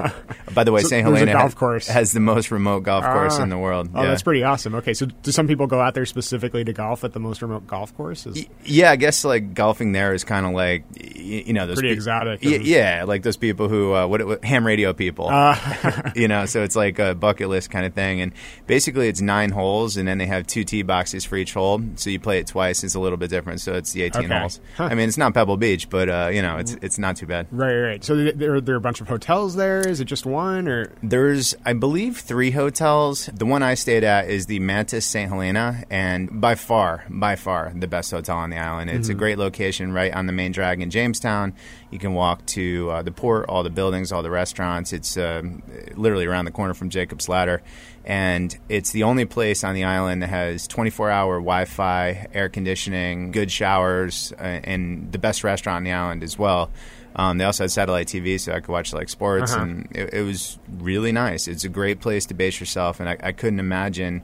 By 0.56 0.64
the 0.64 0.72
way, 0.72 0.82
So 0.82 0.88
St. 0.90 1.04
Helena 1.06 1.34
golf 1.34 1.54
ha- 1.54 1.60
course. 1.60 1.88
has 1.88 2.14
the 2.14 2.20
most 2.20 2.50
remote 2.50 2.80
golf 2.82 3.06
course 3.06 3.38
Ah. 3.40 3.44
in 3.44 3.50
the 3.50 3.60
world. 3.60 3.90
Oh, 3.94 4.02
yeah. 4.02 4.10
that's 4.10 4.24
pretty 4.24 4.44
awesome. 4.44 4.74
Okay, 4.76 4.96
so 4.96 5.06
do 5.06 5.32
some 5.32 5.48
people 5.48 5.68
go 5.68 5.80
out 5.80 5.94
there 5.94 6.06
specifically 6.08 6.64
to 6.66 6.74
golf 6.74 7.04
at 7.04 7.14
the 7.14 7.20
most 7.20 7.44
remote 7.44 7.68
golf 7.68 7.96
courses? 7.96 8.36
Y- 8.38 8.48
Yeah, 8.66 8.92
I 8.92 8.96
guess 8.96 9.24
like 9.24 9.54
golfing 9.54 9.92
there 9.92 10.16
is 10.16 10.24
kind 10.24 10.48
of 10.48 10.54
like 10.54 10.84
y- 11.00 11.44
you 11.46 11.54
know 11.54 11.68
those 11.68 11.76
Pretty 11.76 11.90
pe- 11.90 11.94
exotic. 11.94 12.42
Y- 12.42 12.60
yeah, 12.64 13.04
like 13.06 13.22
those 13.22 13.38
people 13.38 13.70
who 13.70 13.94
uh, 13.94 14.08
what, 14.08 14.26
what 14.26 14.44
ham 14.44 14.66
radio 14.66 14.94
people. 14.94 15.28
Ah. 15.30 16.12
you 16.16 16.28
know, 16.28 16.48
so 16.48 16.64
it's 16.64 16.76
like 16.76 16.98
a 16.98 17.14
bucket 17.14 17.50
list 17.50 17.70
kind 17.70 17.86
of 17.86 17.94
thing, 17.94 18.20
and 18.20 18.32
basically 18.66 19.08
it's 19.10 19.22
nine 19.22 19.52
holes, 19.52 19.96
and 19.96 20.07
then 20.08 20.18
they 20.18 20.26
have 20.26 20.48
two 20.48 20.64
tee 20.64 20.82
boxes 20.84 21.26
for 21.26 21.36
each 21.38 21.54
hole, 21.54 21.82
so 21.96 22.10
you 22.10 22.20
play 22.20 22.40
it 22.40 22.48
twice. 22.48 22.84
It's 22.84 22.96
a 22.96 23.00
little 23.00 23.18
bit 23.18 23.30
different, 23.30 23.62
so 23.62 23.74
it's 23.74 23.92
the 23.94 24.04
eighteen 24.04 24.26
Okay. 24.26 24.40
holes. 24.40 24.60
Huh. 24.76 24.86
I 24.86 24.96
mean, 24.96 25.08
it's 25.08 25.18
not 25.18 25.34
Pebble 25.34 25.58
Beach, 25.58 25.90
but 25.90 26.10
uh, 26.10 26.30
you 26.32 26.42
know, 26.42 26.58
it's 26.58 26.76
it's 26.82 26.98
not 27.00 27.18
too 27.18 27.26
bad. 27.26 27.48
Right, 27.52 27.74
right, 27.74 27.88
right. 27.90 28.04
So 28.04 28.16
th- 28.16 28.36
there, 28.36 28.56
are 28.56 28.62
there 28.62 28.76
a 28.76 28.82
bunch 28.82 29.02
of 29.02 29.08
hotels 29.08 29.56
there? 29.56 29.88
Is 29.88 30.00
it 30.00 30.06
just 30.06 30.26
one 30.26 30.68
or? 30.68 30.92
There's, 31.04 31.56
I 31.66 31.74
believe, 31.74 32.18
three 32.18 32.52
hotels. 32.52 33.28
The 33.34 33.46
one 33.46 33.64
I 33.64 33.74
stayed 33.74 34.04
at 34.04 34.30
is 34.30 34.46
the 34.48 34.60
Mantis 34.60 35.06
St. 35.06 35.30
Helena, 35.30 35.84
and 35.90 36.40
by 36.42 36.56
far, 36.56 37.06
by 37.10 37.36
far, 37.36 37.72
the 37.76 37.88
best 37.88 38.12
hotel 38.12 38.38
on 38.38 38.50
the 38.50 38.58
island. 38.58 38.90
It's 38.90 39.10
a 39.10 39.14
great 39.14 39.38
location 39.38 39.92
right 39.94 40.14
on 40.14 40.26
the 40.28 40.34
main 40.34 40.52
drag 40.52 40.82
in 40.82 40.90
Jamestown. 40.90 41.54
You 41.90 42.00
can 42.00 42.14
walk 42.14 42.46
to 42.48 42.90
uh, 42.92 43.02
the 43.02 43.12
port, 43.12 43.46
all 43.48 43.64
the 43.64 43.70
buildings, 43.70 44.12
all 44.12 44.22
the 44.24 44.30
restaurants. 44.30 44.92
It's 44.94 45.16
um 45.18 45.62
literally 45.96 46.26
around 46.26 46.46
the 46.46 46.52
corner 46.52 46.74
from 46.74 46.90
Jacob's 46.90 47.30
Ladder. 47.30 47.62
And 48.04 48.58
it's 48.70 48.92
the 48.92 49.04
only 49.04 49.26
place 49.26 49.64
on 49.64 49.74
the 49.76 49.84
island 49.84 50.22
that 50.22 50.30
has 50.30 50.68
24 50.68 51.10
hour 51.10 51.36
Wi 51.40 51.66
Fi, 51.66 52.28
air 52.34 52.50
conditioning, 52.50 53.32
good 53.32 53.52
showers, 53.52 54.34
uh, 54.40 54.44
and 54.64 55.12
the 55.12 55.18
best 55.18 55.44
restaurant 55.44 55.78
on 55.78 55.84
the 55.84 55.92
island 55.92 56.24
as 56.24 56.38
well. 56.40 56.70
Um, 57.16 57.38
they 57.40 57.46
also 57.46 57.64
had 57.64 57.72
satellite 57.72 58.08
TV, 58.08 58.40
so 58.40 58.52
I 58.54 58.60
could 58.60 58.70
watch 58.72 58.94
like 58.94 59.10
sports, 59.10 59.52
Uh-huh. 59.52 59.64
and 59.64 59.88
it, 59.92 60.14
it 60.14 60.22
was 60.24 60.60
really 60.78 61.12
nice. 61.12 61.48
It's 61.48 61.64
a 61.64 61.70
great 61.70 62.00
place 62.00 62.26
to 62.28 62.34
base 62.36 62.60
yourself, 62.60 63.00
and 63.00 63.10
I, 63.10 63.18
I 63.24 63.32
couldn't 63.32 63.60
imagine 63.60 64.24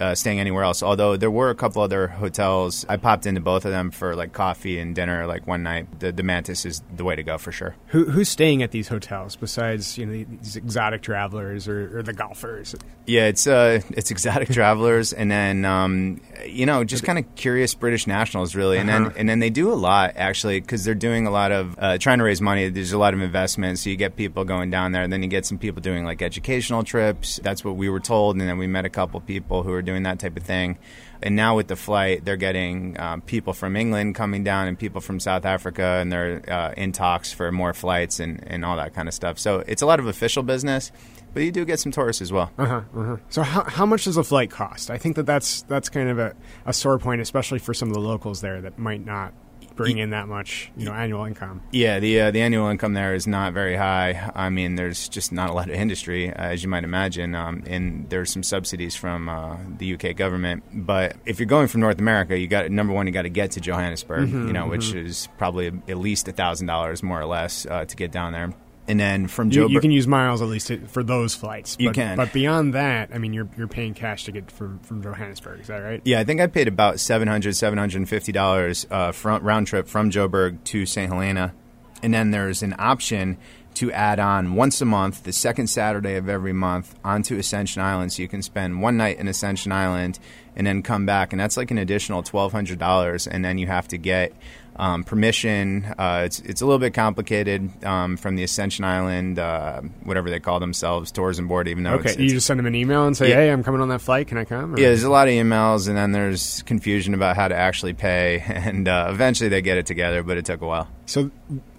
uh, 0.00 0.14
staying 0.14 0.40
anywhere 0.40 0.64
else. 0.64 0.82
Although 0.82 1.16
there 1.16 1.30
were 1.30 1.50
a 1.50 1.54
couple 1.54 1.82
other 1.82 2.08
hotels, 2.08 2.86
I 2.88 2.96
popped 2.96 3.26
into 3.26 3.40
both 3.40 3.64
of 3.64 3.70
them 3.70 3.90
for 3.90 4.16
like 4.16 4.32
coffee 4.32 4.78
and 4.78 4.94
dinner 4.94 5.26
like 5.26 5.46
one 5.46 5.62
night. 5.62 6.00
The, 6.00 6.12
the 6.12 6.22
Mantis 6.22 6.64
is 6.64 6.82
the 6.94 7.04
way 7.04 7.16
to 7.16 7.22
go 7.22 7.38
for 7.38 7.52
sure. 7.52 7.76
Who, 7.88 8.04
who's 8.06 8.28
staying 8.28 8.62
at 8.62 8.70
these 8.70 8.88
hotels 8.88 9.36
besides 9.36 9.98
you 9.98 10.06
know 10.06 10.12
these 10.40 10.56
exotic 10.56 11.02
travelers 11.02 11.68
or, 11.68 11.98
or 11.98 12.02
the 12.02 12.12
golfers? 12.12 12.74
Yeah, 13.06 13.26
it's 13.26 13.46
uh, 13.46 13.80
it's 13.90 14.10
exotic 14.10 14.48
travelers, 14.52 15.12
and 15.12 15.30
then 15.30 15.64
um, 15.64 16.20
you 16.46 16.66
know 16.66 16.84
just 16.84 17.04
kind 17.04 17.18
of 17.18 17.34
curious 17.34 17.74
British 17.74 18.06
nationals, 18.06 18.54
really, 18.54 18.78
and 18.78 18.88
Uh-huh. 18.90 19.04
then 19.08 19.12
and 19.16 19.28
then 19.28 19.38
they 19.40 19.50
do 19.50 19.72
a 19.72 19.74
lot 19.74 20.12
actually 20.16 20.60
because 20.60 20.84
they're 20.84 20.94
doing 20.94 21.26
a 21.26 21.30
lot 21.30 21.52
of 21.52 21.76
uh, 21.78 21.98
trying 21.98 22.18
to 22.18 22.24
raise 22.24 22.40
money. 22.40 22.68
There's 22.70 22.92
a 22.92 22.98
lot 22.98 23.14
of 23.14 23.20
investment, 23.20 23.78
so 23.78 23.90
you 23.90 23.96
get 23.96 24.16
people 24.16 24.44
going 24.44 24.70
down 24.70 24.92
there, 24.92 25.02
and 25.02 25.12
then 25.12 25.22
you 25.22 25.28
get 25.28 25.44
some 25.46 25.58
people 25.58 25.80
doing 25.82 26.04
like 26.04 26.22
educational 26.22 26.82
trips. 26.84 27.40
That's 27.42 27.64
what 27.64 27.76
we 27.76 27.88
were 27.88 28.00
told, 28.00 28.36
and 28.36 28.48
then 28.48 28.58
we 28.58 28.66
met 28.66 28.84
a 28.84 28.88
couple 28.90 29.20
people 29.20 29.62
who 29.62 29.72
are 29.72 29.82
doing 29.90 30.04
that 30.04 30.18
type 30.18 30.36
of 30.36 30.44
thing. 30.44 30.78
And 31.22 31.36
now 31.36 31.56
with 31.56 31.68
the 31.68 31.76
flight, 31.76 32.24
they're 32.24 32.36
getting 32.36 32.98
um, 32.98 33.20
people 33.20 33.52
from 33.52 33.76
England 33.76 34.14
coming 34.14 34.42
down 34.42 34.68
and 34.68 34.78
people 34.78 35.00
from 35.00 35.20
South 35.20 35.44
Africa, 35.44 35.98
and 36.00 36.10
they're 36.10 36.42
uh, 36.48 36.72
in 36.76 36.92
talks 36.92 37.32
for 37.32 37.52
more 37.52 37.74
flights 37.74 38.20
and, 38.20 38.42
and 38.46 38.64
all 38.64 38.76
that 38.76 38.94
kind 38.94 39.08
of 39.08 39.14
stuff. 39.14 39.38
So 39.38 39.62
it's 39.66 39.82
a 39.82 39.86
lot 39.86 40.00
of 40.00 40.06
official 40.06 40.42
business, 40.42 40.92
but 41.34 41.42
you 41.42 41.52
do 41.52 41.64
get 41.64 41.78
some 41.78 41.92
tourists 41.92 42.22
as 42.22 42.32
well. 42.32 42.50
Uh-huh, 42.56 42.82
uh-huh. 42.96 43.16
So 43.28 43.42
how, 43.42 43.64
how 43.64 43.86
much 43.86 44.04
does 44.04 44.16
a 44.16 44.24
flight 44.24 44.50
cost? 44.50 44.90
I 44.90 44.96
think 44.96 45.16
that 45.16 45.26
that's 45.26 45.62
that's 45.62 45.88
kind 45.90 46.08
of 46.08 46.18
a, 46.18 46.34
a 46.64 46.72
sore 46.72 46.98
point, 46.98 47.20
especially 47.20 47.58
for 47.58 47.74
some 47.74 47.88
of 47.88 47.94
the 47.94 48.00
locals 48.00 48.40
there 48.40 48.60
that 48.62 48.78
might 48.78 49.04
not 49.04 49.34
bring 49.84 49.98
in 49.98 50.10
that 50.10 50.28
much 50.28 50.70
you 50.76 50.84
know 50.84 50.92
annual 50.92 51.24
income. 51.24 51.62
Yeah, 51.72 51.98
the 52.00 52.20
uh, 52.20 52.30
the 52.30 52.40
annual 52.42 52.68
income 52.68 52.94
there 52.94 53.14
is 53.14 53.26
not 53.26 53.52
very 53.52 53.76
high. 53.76 54.30
I 54.34 54.50
mean, 54.50 54.74
there's 54.74 55.08
just 55.08 55.32
not 55.32 55.50
a 55.50 55.52
lot 55.52 55.68
of 55.68 55.74
industry, 55.74 56.30
uh, 56.30 56.34
as 56.34 56.62
you 56.62 56.68
might 56.68 56.84
imagine, 56.84 57.34
um, 57.34 57.62
and 57.66 58.08
there's 58.10 58.30
some 58.30 58.42
subsidies 58.42 58.94
from 58.96 59.28
uh, 59.28 59.56
the 59.78 59.94
UK 59.94 60.16
government. 60.16 60.62
But 60.72 61.16
if 61.26 61.38
you're 61.38 61.46
going 61.46 61.68
from 61.68 61.80
North 61.80 61.98
America, 61.98 62.38
you 62.38 62.46
got 62.46 62.70
number 62.70 62.92
one, 62.92 63.06
you 63.06 63.12
got 63.12 63.22
to 63.22 63.30
get 63.30 63.52
to 63.52 63.60
Johannesburg, 63.60 64.30
you 64.30 64.52
know, 64.52 64.66
which 64.66 64.92
is 64.94 65.28
probably 65.38 65.66
at 65.88 65.98
least 65.98 66.28
a 66.28 66.32
thousand 66.32 66.66
dollars 66.66 67.02
more 67.02 67.20
or 67.20 67.26
less 67.26 67.66
uh, 67.66 67.84
to 67.84 67.96
get 67.96 68.12
down 68.12 68.32
there. 68.32 68.52
And 68.90 68.98
then 68.98 69.28
from 69.28 69.52
You, 69.52 69.68
Joburg, 69.68 69.70
you 69.70 69.80
can 69.80 69.90
use 69.92 70.08
miles 70.08 70.42
at 70.42 70.48
least 70.48 70.66
to, 70.66 70.84
for 70.88 71.04
those 71.04 71.32
flights. 71.32 71.76
You 71.78 71.90
but, 71.90 71.94
can. 71.94 72.16
but 72.16 72.32
beyond 72.32 72.74
that, 72.74 73.10
I 73.14 73.18
mean, 73.18 73.32
you're 73.32 73.48
you're 73.56 73.68
paying 73.68 73.94
cash 73.94 74.24
to 74.24 74.32
get 74.32 74.50
from 74.50 74.80
from 74.80 75.00
Johannesburg. 75.00 75.60
Is 75.60 75.68
that 75.68 75.78
right? 75.78 76.02
Yeah, 76.04 76.18
I 76.18 76.24
think 76.24 76.40
I 76.40 76.48
paid 76.48 76.66
about 76.66 76.96
$700, 76.96 77.26
$750 77.40 78.86
uh, 78.90 79.12
front, 79.12 79.44
round 79.44 79.68
trip 79.68 79.86
from 79.86 80.10
Joburg 80.10 80.64
to 80.64 80.86
St. 80.86 81.12
Helena. 81.12 81.54
And 82.02 82.12
then 82.12 82.32
there's 82.32 82.64
an 82.64 82.74
option 82.78 83.38
to 83.74 83.92
add 83.92 84.18
on 84.18 84.54
once 84.54 84.80
a 84.80 84.84
month, 84.84 85.22
the 85.22 85.32
second 85.32 85.68
Saturday 85.68 86.16
of 86.16 86.28
every 86.28 86.52
month, 86.52 86.96
onto 87.04 87.36
Ascension 87.38 87.80
Island. 87.80 88.12
So 88.12 88.22
you 88.22 88.28
can 88.28 88.42
spend 88.42 88.82
one 88.82 88.96
night 88.96 89.18
in 89.18 89.28
Ascension 89.28 89.70
Island 89.70 90.18
and 90.56 90.66
then 90.66 90.82
come 90.82 91.06
back. 91.06 91.32
And 91.32 91.38
that's 91.38 91.56
like 91.56 91.70
an 91.70 91.78
additional 91.78 92.24
$1,200. 92.24 93.28
And 93.30 93.44
then 93.44 93.58
you 93.58 93.68
have 93.68 93.86
to 93.88 93.98
get 93.98 94.32
um, 94.76 95.04
permission. 95.04 95.84
Uh, 95.98 96.22
it's, 96.24 96.40
it's 96.40 96.60
a 96.60 96.66
little 96.66 96.78
bit 96.78 96.94
complicated 96.94 97.84
um, 97.84 98.16
from 98.16 98.36
the 98.36 98.42
Ascension 98.42 98.84
Island, 98.84 99.38
uh, 99.38 99.80
whatever 100.04 100.30
they 100.30 100.40
call 100.40 100.60
themselves, 100.60 101.12
tourism 101.12 101.48
board, 101.48 101.68
even 101.68 101.84
though 101.84 101.94
Okay, 101.94 102.10
it's, 102.10 102.18
you 102.18 102.24
it's 102.24 102.34
just 102.34 102.46
send 102.46 102.58
them 102.58 102.66
an 102.66 102.74
email 102.74 103.06
and 103.06 103.16
say, 103.16 103.28
Yeah. 103.28 103.36
"Hey, 103.36 103.50
I'm 103.50 103.62
coming 103.62 103.80
on 103.80 103.88
that 103.90 104.00
flight. 104.00 104.28
Can 104.28 104.38
I 104.38 104.44
come?" 104.44 104.74
Or- 104.74 104.78
yeah, 104.78 104.88
there's 104.88 105.02
a 105.02 105.10
lot 105.10 105.28
of 105.28 105.32
emails, 105.32 105.88
and 105.88 105.96
then 105.96 106.12
there's 106.12 106.62
confusion 106.62 107.14
about 107.14 107.36
how 107.36 107.48
to 107.48 107.54
actually 107.54 107.94
pay, 107.94 108.40
and 108.46 108.88
uh, 108.88 109.08
eventually 109.10 109.48
they 109.48 109.62
get 109.62 109.78
it 109.78 109.86
together, 109.86 110.22
but 110.22 110.36
it 110.36 110.44
took 110.44 110.60
a 110.62 110.66
while. 110.66 110.88
So 111.06 111.30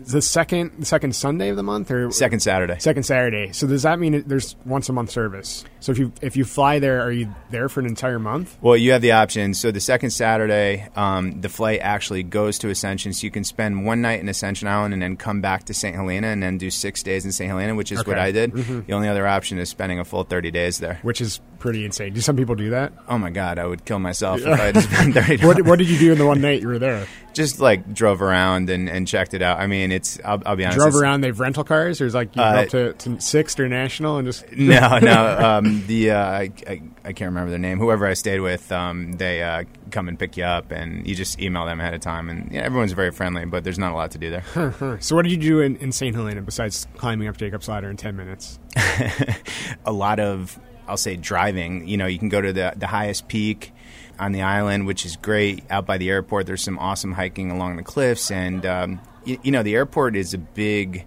the 0.05 0.21
second 0.21 0.71
the 0.79 0.85
second 0.85 1.15
Sunday 1.15 1.49
of 1.49 1.55
the 1.55 1.63
month 1.63 1.91
or 1.91 2.11
Second 2.11 2.41
Saturday. 2.41 2.77
second 2.79 3.03
Saturday. 3.03 3.51
So 3.53 3.67
does 3.67 3.83
that 3.83 3.99
mean 3.99 4.15
it, 4.15 4.27
there's 4.27 4.55
once 4.65 4.89
a 4.89 4.93
month 4.93 5.11
service? 5.11 5.63
So 5.79 5.91
if 5.91 5.97
you 5.97 6.11
if 6.21 6.35
you 6.35 6.45
fly 6.45 6.79
there, 6.79 7.01
are 7.01 7.11
you 7.11 7.33
there 7.49 7.69
for 7.69 7.79
an 7.79 7.85
entire 7.85 8.19
month? 8.19 8.57
Well, 8.61 8.77
you 8.77 8.91
have 8.91 9.01
the 9.01 9.11
option. 9.13 9.53
So 9.53 9.71
the 9.71 9.79
second 9.79 10.11
Saturday, 10.11 10.87
um, 10.95 11.41
the 11.41 11.49
flight 11.49 11.79
actually 11.81 12.23
goes 12.23 12.59
to 12.59 12.69
Ascension, 12.69 13.13
so 13.13 13.25
you 13.25 13.31
can 13.31 13.43
spend 13.43 13.85
one 13.85 14.01
night 14.01 14.19
in 14.19 14.29
Ascension 14.29 14.67
Island 14.67 14.93
and 14.93 15.01
then 15.01 15.17
come 15.17 15.41
back 15.41 15.65
to 15.65 15.73
St. 15.73 15.95
Helena 15.95 16.27
and 16.27 16.41
then 16.41 16.57
do 16.57 16.69
six 16.69 17.03
days 17.03 17.25
in 17.25 17.31
St. 17.31 17.49
Helena, 17.49 17.75
which 17.75 17.91
is 17.91 18.05
what 18.05 18.19
I 18.19 18.31
did. 18.31 18.53
The 18.53 18.93
only 18.93 19.07
other 19.07 19.27
option 19.27 19.57
is 19.57 19.69
spending 19.69 19.99
a 19.99 20.05
full 20.05 20.23
30 20.23 20.51
days 20.51 20.79
there. 20.79 20.99
Which 21.01 21.21
is 21.21 21.39
pretty 21.61 21.85
insane. 21.85 22.11
Do 22.13 22.19
some 22.21 22.35
people 22.35 22.55
do 22.55 22.71
that? 22.71 22.91
Oh 23.07 23.17
my 23.17 23.29
God, 23.29 23.59
I 23.59 23.65
would 23.65 23.85
kill 23.85 23.99
myself 23.99 24.41
if 24.41 24.47
I 24.47 24.57
had 24.71 24.77
spend 24.81 25.13
30. 25.37 25.45
What, 25.45 25.65
what 25.65 25.79
did 25.79 25.89
you 25.89 25.97
do 25.97 26.11
in 26.11 26.17
the 26.17 26.25
one 26.25 26.41
night 26.41 26.61
you 26.61 26.67
were 26.67 26.79
there? 26.79 27.05
Just 27.33 27.61
like 27.61 27.93
drove 27.93 28.21
around 28.21 28.69
and, 28.69 28.89
and 28.89 29.07
checked 29.07 29.33
it 29.33 29.41
out. 29.41 29.59
I 29.59 29.67
mean, 29.67 29.91
it's, 29.91 30.19
I'll, 30.25 30.41
I'll 30.45 30.55
be 30.57 30.65
honest. 30.65 30.79
Drove 30.79 30.95
around. 30.95 31.21
They 31.21 31.27
have 31.27 31.39
rental 31.39 31.63
cars, 31.63 31.99
There's 31.99 32.13
like 32.13 32.35
you 32.35 32.41
Uh, 32.41 32.53
go 32.53 32.59
up 32.63 32.69
to, 32.69 32.93
to 32.93 33.21
Sixt 33.21 33.59
or 33.59 33.69
National 33.69 34.17
and 34.17 34.27
just 34.27 34.51
no, 34.51 34.97
no. 35.01 35.37
Um, 35.39 35.83
the 35.87 36.11
uh, 36.11 36.17
I, 36.25 36.51
I, 36.67 36.81
I 37.05 37.13
can't 37.13 37.29
remember 37.29 37.51
their 37.51 37.59
name. 37.59 37.77
Whoever 37.77 38.05
I 38.05 38.15
stayed 38.15 38.41
with, 38.41 38.69
um, 38.71 39.13
they 39.13 39.41
uh, 39.43 39.63
come 39.91 40.07
and 40.09 40.19
pick 40.19 40.35
you 40.35 40.43
up, 40.43 40.71
and 40.71 41.07
you 41.07 41.15
just 41.15 41.39
email 41.39 41.65
them 41.65 41.79
ahead 41.79 41.93
of 41.93 42.01
time. 42.01 42.29
And 42.29 42.51
yeah, 42.51 42.61
everyone's 42.61 42.91
very 42.91 43.11
friendly, 43.11 43.45
but 43.45 43.63
there's 43.63 43.79
not 43.79 43.91
a 43.91 43.95
lot 43.95 44.11
to 44.11 44.17
do 44.17 44.29
there. 44.31 44.97
So 44.99 45.15
what 45.15 45.21
did 45.23 45.31
you 45.31 45.37
do 45.37 45.61
in, 45.61 45.77
in 45.77 45.91
St. 45.91 46.15
Helena 46.15 46.41
besides 46.41 46.85
climbing 46.97 47.27
up 47.27 47.37
Jacob's 47.37 47.67
Ladder 47.69 47.89
in 47.89 47.97
ten 47.97 48.15
minutes? 48.17 48.59
a 49.85 49.91
lot 49.91 50.19
of 50.19 50.59
I'll 50.87 50.97
say 50.97 51.15
driving. 51.15 51.87
You 51.87 51.97
know, 51.97 52.05
you 52.05 52.19
can 52.19 52.29
go 52.29 52.41
to 52.41 52.53
the 52.53 52.73
the 52.75 52.87
highest 52.87 53.27
peak 53.27 53.73
on 54.19 54.31
the 54.31 54.41
island, 54.41 54.85
which 54.85 55.05
is 55.05 55.15
great. 55.15 55.63
Out 55.69 55.85
by 55.85 55.97
the 55.97 56.09
airport, 56.09 56.45
there's 56.45 56.63
some 56.63 56.79
awesome 56.79 57.13
hiking 57.13 57.51
along 57.51 57.77
the 57.77 57.83
cliffs, 57.83 58.31
and 58.31 58.65
um, 58.65 59.01
you, 59.25 59.39
you 59.43 59.51
know, 59.51 59.63
the 59.63 59.75
airport 59.75 60.15
is 60.15 60.33
a 60.33 60.37
big 60.37 61.05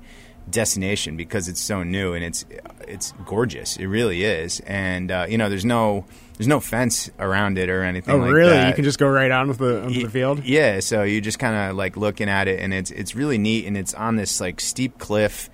destination 0.51 1.17
because 1.17 1.49
it's 1.49 1.61
so 1.61 1.83
new 1.83 2.13
and 2.13 2.23
it's 2.25 2.45
it's 2.87 3.13
gorgeous. 3.25 3.77
It 3.77 3.87
really 3.87 4.25
is, 4.25 4.61
and 4.61 5.11
uh, 5.11 5.27
you 5.29 5.39
know, 5.39 5.49
there's 5.49 5.65
no 5.65 6.05
there's 6.37 6.49
no 6.49 6.61
fence 6.61 7.11
around 7.19 7.59
it 7.59 7.69
or 7.69 7.83
anything. 7.83 8.15
Oh, 8.15 8.19
like 8.19 8.33
really? 8.33 8.51
that. 8.51 8.69
You 8.69 8.75
can 8.75 8.85
just 8.85 8.99
go 8.99 9.09
right 9.09 9.31
on 9.31 9.49
with 9.49 9.59
the 9.59 9.85
onto 9.85 10.03
the 10.03 10.11
field. 10.11 10.45
Yeah, 10.45 10.81
so 10.81 11.03
you 11.03 11.21
just 11.21 11.39
kind 11.39 11.71
of 11.71 11.77
like 11.77 11.97
looking 11.97 12.29
at 12.29 12.49
it, 12.49 12.61
and 12.61 12.75
it's 12.75 12.91
it's 12.91 13.15
really 13.15 13.39
neat, 13.39 13.67
and 13.67 13.77
it's 13.77 13.95
on 13.95 14.17
this 14.17 14.41
like 14.41 14.61
steep 14.61 14.99
cliff. 14.99 15.51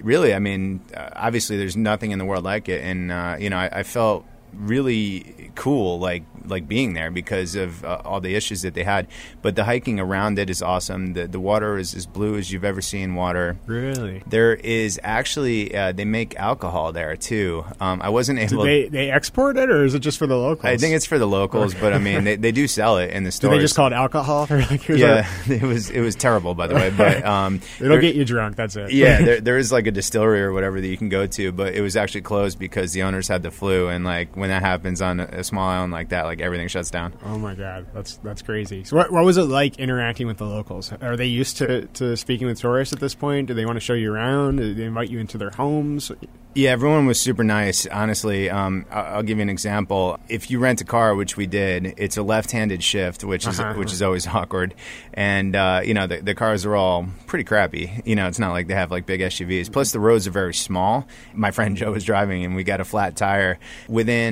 Really, 0.00 0.34
I 0.34 0.38
mean, 0.38 0.80
uh, 0.96 1.10
obviously, 1.14 1.56
there's 1.56 1.76
nothing 1.76 2.12
in 2.12 2.18
the 2.18 2.24
world 2.24 2.44
like 2.44 2.68
it, 2.68 2.82
and 2.82 3.12
uh, 3.12 3.36
you 3.38 3.50
know, 3.50 3.58
I, 3.58 3.68
I 3.72 3.82
felt 3.82 4.24
really 4.54 5.50
cool 5.54 5.98
like 5.98 6.22
like 6.46 6.66
being 6.66 6.94
there 6.94 7.10
because 7.10 7.54
of 7.54 7.84
uh, 7.84 8.00
all 8.04 8.20
the 8.20 8.34
issues 8.34 8.62
that 8.62 8.74
they 8.74 8.82
had. 8.84 9.06
But 9.42 9.54
the 9.56 9.64
hiking 9.64 10.00
around 10.00 10.38
it 10.38 10.50
is 10.50 10.62
awesome. 10.62 11.12
The 11.14 11.26
the 11.28 11.38
water 11.40 11.78
is 11.78 11.94
as 11.94 12.06
blue 12.06 12.36
as 12.36 12.50
you've 12.50 12.64
ever 12.64 12.80
seen 12.80 13.14
water. 13.14 13.56
Really? 13.66 14.22
There 14.26 14.54
is 14.54 14.98
actually 15.02 15.74
uh, 15.74 15.92
they 15.92 16.04
make 16.04 16.36
alcohol 16.36 16.92
there 16.92 17.16
too. 17.16 17.64
Um, 17.80 18.02
I 18.02 18.08
wasn't 18.08 18.38
able. 18.40 18.64
they 18.64 18.88
they 18.88 19.10
export 19.10 19.56
it, 19.56 19.70
or 19.70 19.84
is 19.84 19.94
it 19.94 20.00
just 20.00 20.18
for 20.18 20.26
the 20.26 20.36
locals? 20.36 20.64
I 20.64 20.76
think 20.76 20.94
it's 20.94 21.06
for 21.06 21.18
the 21.18 21.26
locals, 21.28 21.74
but 21.74 21.92
I 21.92 21.98
mean, 21.98 22.24
they, 22.24 22.36
they 22.36 22.52
do 22.52 22.66
sell 22.66 22.98
it 22.98 23.10
in 23.10 23.24
the 23.24 23.28
Do 23.28 23.32
stores. 23.32 23.56
they 23.56 23.60
just 23.60 23.76
call 23.76 23.86
it 23.86 23.92
alcohol? 23.92 24.46
Like, 24.50 24.88
yeah, 24.88 25.28
our- 25.46 25.52
it 25.52 25.62
was 25.62 25.90
it 25.90 26.00
was 26.00 26.14
terrible, 26.16 26.54
by 26.54 26.66
the 26.66 26.74
way. 26.74 26.90
But 26.90 27.24
um, 27.26 27.60
it'll 27.78 27.90
there- 27.92 28.00
get 28.00 28.14
you 28.16 28.24
drunk. 28.24 28.56
That's 28.56 28.76
it. 28.76 28.92
yeah, 28.92 29.22
there, 29.24 29.40
there 29.40 29.58
is 29.58 29.70
like 29.72 29.86
a 29.86 29.90
distillery 29.92 30.42
or 30.42 30.52
whatever 30.52 30.80
that 30.80 30.86
you 30.88 30.96
can 30.96 31.08
go 31.08 31.26
to, 31.26 31.52
but 31.52 31.74
it 31.74 31.80
was 31.82 31.96
actually 31.96 32.22
closed 32.22 32.58
because 32.58 32.92
the 32.92 33.02
owners 33.04 33.28
had 33.28 33.42
the 33.42 33.50
flu, 33.50 33.88
and 33.88 34.04
like 34.04 34.36
when 34.42 34.50
that 34.50 34.60
happens 34.62 35.00
on 35.00 35.20
a, 35.20 35.44
small 35.44 35.68
island 35.68 35.92
like 35.92 36.08
that, 36.08 36.24
like 36.24 36.40
everything 36.40 36.66
shuts 36.66 36.90
down. 36.90 37.14
Oh 37.24 37.38
my 37.38 37.54
god, 37.54 37.86
that's 37.94 38.16
that's 38.16 38.42
crazy. 38.42 38.82
So 38.82 38.96
what 38.96 39.12
what 39.12 39.24
was 39.24 39.36
it 39.36 39.44
like 39.44 39.78
interacting 39.78 40.26
with 40.26 40.38
the 40.38 40.46
locals? 40.46 40.92
Are 41.00 41.16
they 41.16 41.26
used 41.26 41.58
to, 41.58 41.86
to 41.86 42.16
speaking 42.16 42.48
with 42.48 42.58
tourists 42.58 42.92
at 42.92 42.98
this 42.98 43.14
point? 43.14 43.46
Do 43.46 43.54
they 43.54 43.64
want 43.64 43.76
to 43.76 43.80
show 43.80 43.94
you 43.94 44.12
around? 44.12 44.56
Do 44.56 44.74
they 44.74 44.82
invite 44.84 45.10
you 45.10 45.20
into 45.20 45.38
their 45.38 45.50
homes? 45.50 46.10
Yeah, 46.54 46.70
everyone 46.70 47.06
was 47.06 47.18
super 47.18 47.44
nice. 47.44 47.86
Honestly, 47.86 48.50
um, 48.50 48.84
I'll, 48.90 49.16
I'll 49.16 49.22
give 49.22 49.38
you 49.38 49.42
an 49.42 49.48
example. 49.48 50.18
If 50.28 50.50
you 50.50 50.58
rent 50.58 50.82
a 50.82 50.84
car, 50.84 51.14
which 51.14 51.34
we 51.34 51.46
did, 51.46 51.94
it's 51.96 52.18
a 52.18 52.22
left-handed 52.22 52.82
shift, 52.82 53.24
which 53.24 53.46
is 53.46 53.58
Uh-huh. 53.58 53.72
which 53.78 53.90
is 53.90 54.02
always 54.02 54.26
awkward. 54.38 54.74
And 55.14 55.56
uh, 55.56 55.80
you 55.84 55.94
know, 55.94 56.06
the, 56.06 56.18
the 56.20 56.34
cars 56.34 56.66
are 56.66 56.74
all 56.76 57.06
pretty 57.26 57.44
crappy. 57.44 58.02
You 58.04 58.16
know, 58.16 58.26
it's 58.28 58.38
not 58.38 58.50
like 58.50 58.66
they 58.66 58.74
have 58.74 58.90
like 58.90 59.06
big 59.06 59.20
SUVs. 59.20 59.72
Plus, 59.72 59.92
the 59.92 60.00
roads 60.00 60.26
are 60.26 60.30
very 60.30 60.52
small. 60.52 61.06
My 61.32 61.52
friend 61.52 61.74
Joe 61.78 61.92
was 61.92 62.04
driving, 62.04 62.44
and 62.44 62.54
we 62.54 62.64
got 62.64 62.80
a 62.80 62.84
flat 62.84 63.16
tire 63.16 63.58
within. 63.88 64.31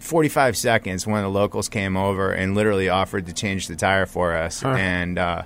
45 0.00 0.56
seconds, 0.56 1.06
one 1.06 1.18
of 1.18 1.24
the 1.24 1.38
locals 1.38 1.68
came 1.68 1.96
over 1.96 2.32
and 2.32 2.54
literally 2.54 2.88
offered 2.88 3.26
to 3.26 3.32
change 3.32 3.66
the 3.66 3.76
tire 3.76 4.06
for 4.06 4.36
us. 4.36 4.62
Huh. 4.62 4.70
And 4.70 5.18
uh, 5.18 5.42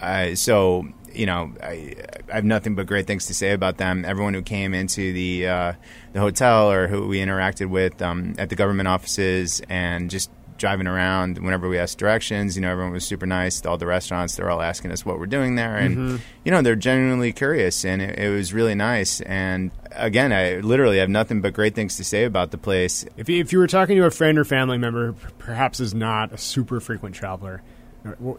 I, 0.00 0.34
so, 0.34 0.86
you 1.12 1.26
know, 1.26 1.52
I, 1.62 1.94
I 2.30 2.34
have 2.34 2.44
nothing 2.44 2.74
but 2.74 2.86
great 2.86 3.06
things 3.06 3.26
to 3.26 3.34
say 3.34 3.52
about 3.52 3.78
them. 3.78 4.04
Everyone 4.04 4.34
who 4.34 4.42
came 4.42 4.74
into 4.74 5.12
the 5.12 5.48
uh, 5.48 5.72
the 6.12 6.20
hotel 6.20 6.70
or 6.70 6.88
who 6.88 7.06
we 7.06 7.18
interacted 7.18 7.68
with 7.68 8.02
um, 8.02 8.34
at 8.38 8.50
the 8.50 8.56
government 8.56 8.88
offices 8.88 9.62
and 9.68 10.10
just 10.10 10.30
driving 10.56 10.86
around 10.86 11.38
whenever 11.38 11.68
we 11.68 11.78
asked 11.78 11.98
directions, 11.98 12.56
you 12.56 12.62
know, 12.62 12.70
everyone 12.70 12.92
was 12.92 13.04
super 13.04 13.26
nice. 13.26 13.64
All 13.66 13.76
the 13.76 13.86
restaurants, 13.86 14.36
they're 14.36 14.50
all 14.50 14.62
asking 14.62 14.92
us 14.92 15.04
what 15.04 15.18
we're 15.18 15.26
doing 15.26 15.54
there, 15.54 15.76
and 15.76 15.96
mm-hmm. 15.96 16.16
you 16.44 16.52
know, 16.52 16.62
they're 16.62 16.76
genuinely 16.76 17.32
curious, 17.32 17.84
and 17.84 18.00
it, 18.00 18.18
it 18.18 18.30
was 18.30 18.52
really 18.52 18.74
nice. 18.74 19.20
And 19.22 19.70
again, 19.92 20.32
I 20.32 20.56
literally 20.56 20.98
have 20.98 21.08
nothing 21.08 21.40
but 21.40 21.54
great 21.54 21.74
things 21.74 21.96
to 21.96 22.04
say 22.04 22.24
about 22.24 22.50
the 22.50 22.58
place. 22.58 23.04
If 23.16 23.28
you, 23.28 23.40
if 23.40 23.52
you 23.52 23.58
were 23.58 23.66
talking 23.66 23.96
to 23.96 24.04
a 24.04 24.10
friend 24.10 24.38
or 24.38 24.44
family 24.44 24.78
member, 24.78 25.14
perhaps 25.38 25.80
is 25.80 25.94
not 25.94 26.32
a 26.32 26.38
super 26.38 26.80
frequent 26.80 27.14
traveler, 27.14 27.62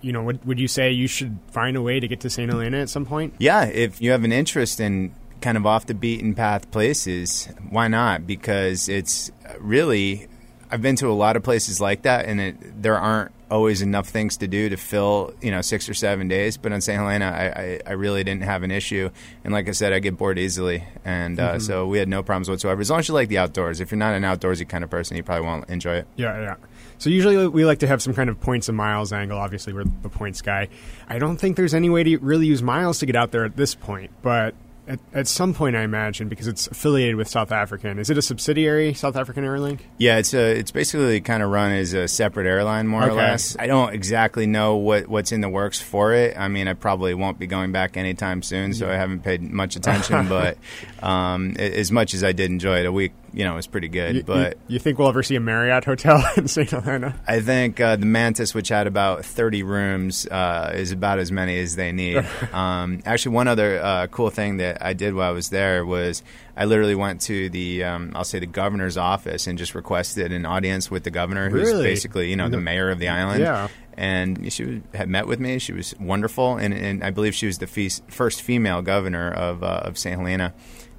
you 0.02 0.12
know, 0.12 0.24
would, 0.24 0.46
would 0.46 0.60
you 0.60 0.68
say 0.68 0.92
you 0.92 1.08
should 1.08 1.40
find 1.52 1.76
a 1.76 1.82
way 1.82 2.00
to 2.00 2.08
get 2.08 2.20
to 2.22 2.30
St. 2.30 2.50
Helena 2.50 2.78
at 2.78 2.90
some 2.90 3.06
point? 3.06 3.34
Yeah, 3.40 3.66
if 3.66 4.02
you 4.02 4.12
have 4.12 4.24
an 4.24 4.32
interest 4.32 4.80
in 4.80 5.14
kind 5.42 5.58
of 5.58 5.66
off 5.66 5.86
the 5.86 5.94
beaten 5.94 6.34
path 6.36 6.70
places, 6.72 7.50
why 7.70 7.88
not? 7.88 8.28
Because 8.28 8.90
it's 8.90 9.32
really, 9.60 10.28
I've 10.72 10.82
been 10.82 10.96
to 10.98 11.08
a 11.08 11.14
lot 11.14 11.36
of 11.36 11.44
places 11.44 11.80
like 11.80 12.04
that, 12.04 12.26
and 12.26 12.42
it, 12.42 12.82
there 12.82 12.98
aren't 12.98 13.32
always 13.52 13.82
enough 13.84 14.08
things 14.08 14.38
to 14.38 14.48
do 14.48 14.70
to 14.70 14.78
fill 14.78 15.34
you 15.42 15.52
know 15.52 15.62
six 15.62 15.88
or 15.88 15.94
seven 15.94 16.28
days. 16.28 16.58
But 16.58 16.74
on 16.74 16.82
St. 16.82 17.00
Helena, 17.00 17.26
I, 17.26 17.62
I, 17.62 17.82
I 17.88 17.92
really 17.94 18.24
didn't 18.24 18.44
have 18.44 18.64
an 18.64 18.72
issue, 18.72 19.10
and 19.44 19.54
like 19.54 19.68
I 19.70 19.72
said, 19.72 19.94
I 19.94 20.00
get 20.00 20.18
bored 20.18 20.40
easily, 20.40 20.84
and 21.04 21.40
uh, 21.40 21.60
so 21.60 21.88
we 21.88 22.00
had 22.00 22.08
no 22.08 22.24
problems 22.24 22.50
whatsoever. 22.50 22.82
As 22.82 22.90
long 22.90 23.00
as 23.00 23.08
you 23.08 23.14
like 23.14 23.30
the 23.30 23.38
outdoors, 23.38 23.80
if 23.80 23.92
you're 23.92 23.98
not 23.98 24.16
an 24.16 24.24
outdoorsy 24.24 24.68
kind 24.68 24.84
of 24.84 24.90
person, 24.90 25.18
you 25.18 25.24
probably 25.24 25.46
won't 25.46 25.70
enjoy 25.70 25.96
it. 25.96 26.08
Yeah, 26.16 26.40
yeah. 26.42 26.56
So 26.98 27.10
usually 27.10 27.48
we 27.48 27.66
like 27.66 27.80
to 27.80 27.88
have 27.88 28.02
some 28.02 28.14
kind 28.14 28.30
of 28.30 28.40
points 28.40 28.70
and 28.70 28.78
miles 28.78 29.12
angle. 29.12 29.38
Obviously, 29.38 29.74
we're 29.74 29.86
the 30.02 30.10
points 30.10 30.42
guy. 30.42 30.70
I 31.10 31.20
don't 31.20 31.38
think 31.38 31.58
there's 31.58 31.74
any 31.74 31.90
way 31.90 32.04
to 32.04 32.18
really 32.18 32.48
use 32.48 32.64
miles 32.64 33.00
to 33.00 33.06
get 33.06 33.16
out 33.16 33.32
there 33.32 33.46
at 33.46 33.56
this 33.56 33.76
point, 33.76 34.12
but 34.22 34.56
at, 34.88 35.00
at 35.14 35.28
some 35.28 35.54
point, 35.54 35.76
I 35.76 35.82
imagine, 35.82 36.30
because 36.30 36.48
it's 36.48 36.68
affiliated 36.68 37.16
with 37.16 37.28
South 37.28 37.52
African. 37.52 38.00
Is 38.00 38.10
it 38.10 38.18
a 38.18 38.22
subsidiary, 38.22 38.94
South 38.94 39.16
African 39.16 39.44
Airlink? 39.44 39.80
Yeah, 39.98 40.18
it's 40.18 40.34
a, 40.34 40.58
it's 40.58 40.72
basically 40.72 41.22
kind 41.22 41.42
of 41.42 41.50
run 41.50 41.72
as 41.72 41.94
a 41.94 42.08
separate 42.08 42.48
airline, 42.48 42.88
more 42.88 43.08
or 43.08 43.14
less. 43.14 43.56
I 43.58 43.68
don't 43.68 43.94
exactly 43.94 44.46
know 44.46 44.76
what, 44.76 45.08
what's 45.08 45.32
in 45.32 45.42
the 45.42 45.50
works 45.50 45.82
for 45.82 46.14
it. 46.14 46.38
I 46.38 46.48
mean, 46.48 46.68
I 46.68 46.74
probably 46.74 47.14
won't 47.14 47.40
be 47.40 47.48
going 47.48 47.72
back 47.72 47.98
anytime 47.98 48.44
soon, 48.44 48.74
so 48.74 48.90
I 48.90 48.96
haven't 48.96 49.22
paid 49.24 49.42
much 49.42 49.76
attention. 49.76 50.28
but 50.30 50.58
um, 51.02 51.56
as 51.58 51.92
much 51.92 52.14
as 52.14 52.24
I 52.24 52.32
did 52.32 52.52
enjoy 52.52 52.80
it, 52.80 52.86
a 52.86 52.92
week, 52.92 53.14
you 53.36 53.44
know, 53.44 53.54
it 53.54 53.58
was 53.58 53.68
pretty 53.68 53.90
good. 53.90 54.16
You- 54.16 54.24
but 54.24 54.54
you, 54.68 54.76
you 54.76 54.80
think 54.80 54.98
we'll 54.98 55.10
ever 55.10 55.22
see 55.22 55.36
a 55.36 55.40
Marriott 55.40 55.84
hotel 55.86 56.24
in 56.38 56.48
St. 56.48 56.70
Helena? 56.72 57.14
I 57.28 57.42
think 57.42 57.80
uh, 57.80 57.98
the 57.98 58.06
Mantis, 58.06 58.54
which 58.56 58.70
had 58.70 58.88
about 58.88 59.26
30 59.26 59.62
rooms, 59.64 60.26
uh, 60.26 60.72
is 60.74 60.92
about 60.92 61.20
as 61.20 61.32
many 61.32 61.60
as 61.60 61.76
they 61.76 61.92
need. 61.92 62.26
um, 62.54 63.02
actually, 63.06 63.36
one 63.36 63.48
other 63.48 63.80
uh, 63.84 64.08
cool 64.08 64.30
thing 64.30 64.58
that 64.58 64.84
I 64.84 64.94
did 64.94 65.14
while 65.14 65.30
I 65.30 65.34
was 65.34 65.50
there 65.50 65.86
was 65.86 66.24
I 66.58 66.66
literally 66.66 66.96
went 66.96 67.22
to 67.22 67.50
the, 67.50 67.84
um, 67.84 68.14
I'll 68.16 68.24
say, 68.24 68.40
the 68.40 68.46
governor's 68.46 68.96
office 68.98 69.46
and 69.48 69.58
just 69.58 69.76
requested 69.76 70.32
an 70.32 70.46
audience 70.46 70.90
with 70.90 71.04
the 71.04 71.12
governor, 71.12 71.50
who's 71.50 71.68
Really? 71.68 71.84
basically, 71.84 72.30
you 72.30 72.38
know, 72.38 72.48
the 72.48 72.58
mayor 72.62 72.90
of 72.90 73.00
the 73.00 73.10
island. 73.10 73.42
Yeah. 73.42 73.68
And 73.98 74.52
she 74.52 74.64
was- 74.66 74.82
had 74.94 75.10
met 75.10 75.28
with 75.28 75.40
me. 75.40 75.60
She 75.60 75.72
was 75.74 75.94
wonderful, 76.00 76.58
and, 76.58 76.74
and 76.74 77.04
I 77.04 77.12
believe 77.12 77.34
she 77.36 77.46
was 77.48 77.58
the 77.60 77.68
first 77.68 78.42
female 78.42 78.82
governor 78.82 79.32
of 79.32 79.64
uh, 79.64 79.82
of 79.84 79.98
St. 79.98 80.18
Helena. 80.18 80.54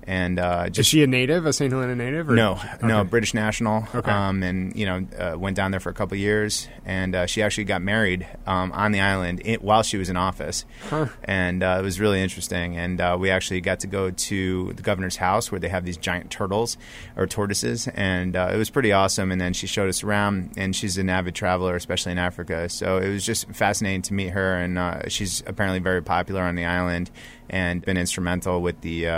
And 0.08 0.38
uh, 0.38 0.68
Is 0.72 0.86
she 0.86 1.02
a 1.02 1.06
native, 1.08 1.46
a 1.46 1.52
St. 1.52 1.72
Helena 1.72 1.96
native? 1.96 2.30
Or? 2.30 2.34
no, 2.34 2.60
no, 2.80 3.00
Okay. 3.00 3.08
British 3.08 3.34
national. 3.34 3.88
Okay. 3.92 4.08
Um, 4.10 4.42
and 4.44 4.74
you 4.76 4.86
know, 4.86 5.04
uh, 5.18 5.36
went 5.36 5.56
down 5.56 5.72
there 5.72 5.80
for 5.80 5.90
a 5.90 5.94
couple 5.94 6.14
of 6.14 6.20
years, 6.20 6.68
and 6.84 7.14
uh, 7.16 7.26
she 7.26 7.42
actually 7.42 7.64
got 7.64 7.82
married 7.82 8.24
um, 8.46 8.70
on 8.70 8.92
the 8.92 9.00
island 9.00 9.42
i 9.44 9.54
while 9.60 9.82
she 9.82 9.96
was 9.96 10.08
in 10.08 10.16
office, 10.16 10.64
Huh. 10.90 11.06
and 11.24 11.62
uh, 11.64 11.78
it 11.80 11.82
was 11.82 11.98
really 11.98 12.22
interesting. 12.22 12.76
And 12.76 13.00
uh, 13.00 13.16
we 13.18 13.30
actually 13.30 13.60
got 13.60 13.80
to 13.80 13.88
go 13.88 14.12
to 14.12 14.72
the 14.74 14.82
governor's 14.82 15.16
house 15.16 15.50
where 15.50 15.58
they 15.58 15.68
have 15.70 15.84
these 15.84 15.96
giant 15.96 16.30
turtles 16.30 16.76
or 17.16 17.26
tortoises, 17.26 17.88
and 17.88 18.36
uh, 18.36 18.50
it 18.52 18.56
was 18.56 18.70
pretty 18.70 18.92
awesome. 18.92 19.32
And 19.32 19.40
then 19.40 19.54
she 19.54 19.66
showed 19.66 19.88
us 19.88 20.04
around, 20.04 20.52
and 20.56 20.76
she's 20.76 20.98
an 20.98 21.10
avid 21.10 21.34
traveler, 21.34 21.74
especially 21.74 22.12
in 22.12 22.18
Africa. 22.18 22.68
So 22.68 22.98
it 22.98 23.08
was 23.08 23.26
just 23.26 23.48
fascinating 23.50 24.02
to 24.02 24.14
meet 24.14 24.28
her, 24.30 24.56
and 24.56 24.78
uh, 24.78 25.08
she's 25.08 25.42
apparently 25.48 25.80
very 25.80 26.00
popular 26.02 26.42
on 26.42 26.54
the 26.54 26.64
island, 26.64 27.10
and 27.50 27.84
been 27.84 27.96
instrumental 27.96 28.62
with 28.62 28.80
the. 28.82 29.08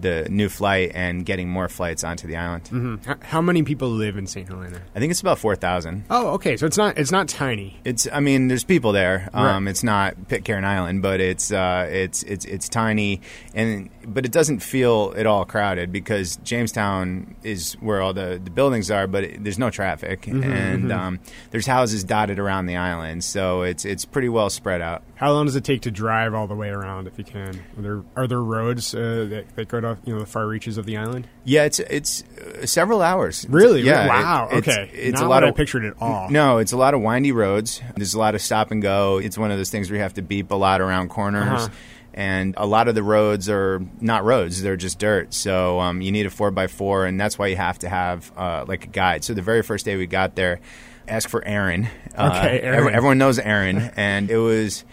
The 0.00 0.26
new 0.30 0.48
flight 0.48 0.92
and 0.94 1.24
getting 1.26 1.48
more 1.48 1.68
flights 1.68 2.04
onto 2.04 2.26
the 2.26 2.36
island. 2.36 3.00
H- 3.08 3.16
How 3.22 3.40
many 3.40 3.62
people 3.62 3.88
live 3.90 4.16
in 4.16 4.26
St. 4.26 4.48
Helena? 4.48 4.80
I 4.94 4.98
think 4.98 5.10
it's 5.10 5.20
about 5.20 5.38
four 5.38 5.56
thousand. 5.56 6.04
Oh, 6.10 6.28
okay. 6.34 6.56
So 6.56 6.66
it's 6.66 6.78
not 6.78 6.98
it's 6.98 7.12
not 7.12 7.28
tiny. 7.28 7.78
It's 7.84 8.08
I 8.12 8.20
mean, 8.20 8.48
there's 8.48 8.64
people 8.64 8.92
there. 8.92 9.28
Um, 9.34 9.64
Right. 9.64 9.70
It's 9.70 9.82
not 9.84 10.28
Pitcairn 10.28 10.64
Island, 10.64 11.02
but 11.02 11.20
it's 11.20 11.52
uh, 11.52 11.86
it's 11.90 12.22
it's 12.24 12.44
it's 12.44 12.68
tiny, 12.68 13.20
and 13.54 13.90
but 14.06 14.24
it 14.24 14.32
doesn't 14.32 14.60
feel 14.60 15.12
at 15.16 15.26
all 15.26 15.44
crowded 15.44 15.92
because 15.92 16.36
Jamestown 16.38 17.34
is 17.42 17.74
where 17.74 18.00
all 18.00 18.12
the, 18.12 18.40
the 18.42 18.50
buildings 18.50 18.90
are, 18.90 19.06
but 19.06 19.24
it, 19.24 19.44
there's 19.44 19.58
no 19.58 19.70
traffic, 19.70 20.26
and 20.26 20.90
Um, 20.92 21.20
there's 21.50 21.66
houses 21.66 22.04
dotted 22.04 22.38
around 22.38 22.66
the 22.66 22.76
island, 22.76 23.22
so 23.24 23.62
it's 23.62 23.84
it's 23.84 24.04
pretty 24.04 24.28
well 24.28 24.50
spread 24.50 24.80
out. 24.80 25.02
How 25.16 25.32
long 25.32 25.46
does 25.46 25.56
it 25.56 25.64
take 25.64 25.82
to 25.82 25.90
drive 25.90 26.32
all 26.34 26.46
the 26.46 26.54
way 26.54 26.68
around 26.70 27.06
if 27.06 27.18
you 27.18 27.24
can? 27.24 27.60
Are 27.76 27.82
there 27.82 28.02
are 28.16 28.26
there 28.26 28.40
roads 28.42 28.94
uh, 28.94 29.26
that, 29.30 29.54
that 29.56 29.68
go 29.68 29.80
to 29.80 29.89
you 30.04 30.12
know 30.14 30.20
the 30.20 30.26
far 30.26 30.46
reaches 30.46 30.76
of 30.78 30.86
the 30.86 30.96
island? 30.96 31.26
Yeah, 31.44 31.64
it's 31.64 31.78
it's 31.80 32.24
uh, 32.62 32.66
several 32.66 33.02
hours. 33.02 33.46
Really? 33.48 33.82
Yeah. 33.82 34.06
Wow. 34.08 34.48
it- 34.52 34.58
it's- 34.58 34.78
okay. 34.78 34.90
It's 34.96 35.20
Not 35.20 35.26
a 35.26 35.28
lot 35.28 35.42
what 35.42 35.44
of 35.44 35.54
I 35.54 35.56
pictured 35.56 35.84
at 35.84 35.94
all. 36.00 36.30
No, 36.30 36.58
it's 36.58 36.72
a 36.72 36.76
lot 36.76 36.94
of 36.94 37.00
windy 37.00 37.32
roads. 37.32 37.80
There's 37.96 38.14
a 38.14 38.18
lot 38.18 38.34
of 38.34 38.42
stop 38.42 38.70
and 38.70 38.80
go. 38.82 39.18
It's 39.18 39.36
one 39.38 39.50
of 39.50 39.58
those 39.58 39.70
things 39.70 39.90
where 39.90 39.96
you 39.96 40.02
have 40.02 40.14
to 40.14 40.22
beep 40.22 40.50
a 40.50 40.54
lot 40.56 40.80
around 40.80 41.08
corners. 41.10 41.46
Uh-huh. 41.64 41.68
And 42.12 42.54
a 42.56 42.66
lot 42.66 42.88
of 42.88 42.96
the 42.96 43.04
roads 43.04 43.48
are 43.48 43.80
not 44.00 44.24
roads; 44.24 44.60
they're 44.62 44.76
just 44.76 44.98
dirt. 44.98 45.32
So 45.32 45.78
um, 45.78 46.00
you 46.00 46.10
need 46.10 46.26
a 46.26 46.30
four 46.30 46.50
by 46.50 46.66
four, 46.66 47.06
and 47.06 47.20
that's 47.20 47.38
why 47.38 47.46
you 47.46 47.56
have 47.56 47.78
to 47.78 47.88
have 47.88 48.32
uh, 48.36 48.64
like 48.66 48.84
a 48.84 48.88
guide. 48.88 49.22
So 49.22 49.32
the 49.32 49.42
very 49.42 49.62
first 49.62 49.84
day 49.84 49.94
we 49.96 50.06
got 50.08 50.34
there, 50.34 50.60
ask 51.06 51.28
for 51.28 51.44
Aaron. 51.44 51.88
Uh, 52.16 52.32
Okay, 52.42 52.60
Aaron. 52.62 52.92
everyone 52.92 53.18
knows 53.18 53.38
Aaron, 53.38 53.92
and 53.96 54.28
it 54.28 54.38
was 54.38 54.84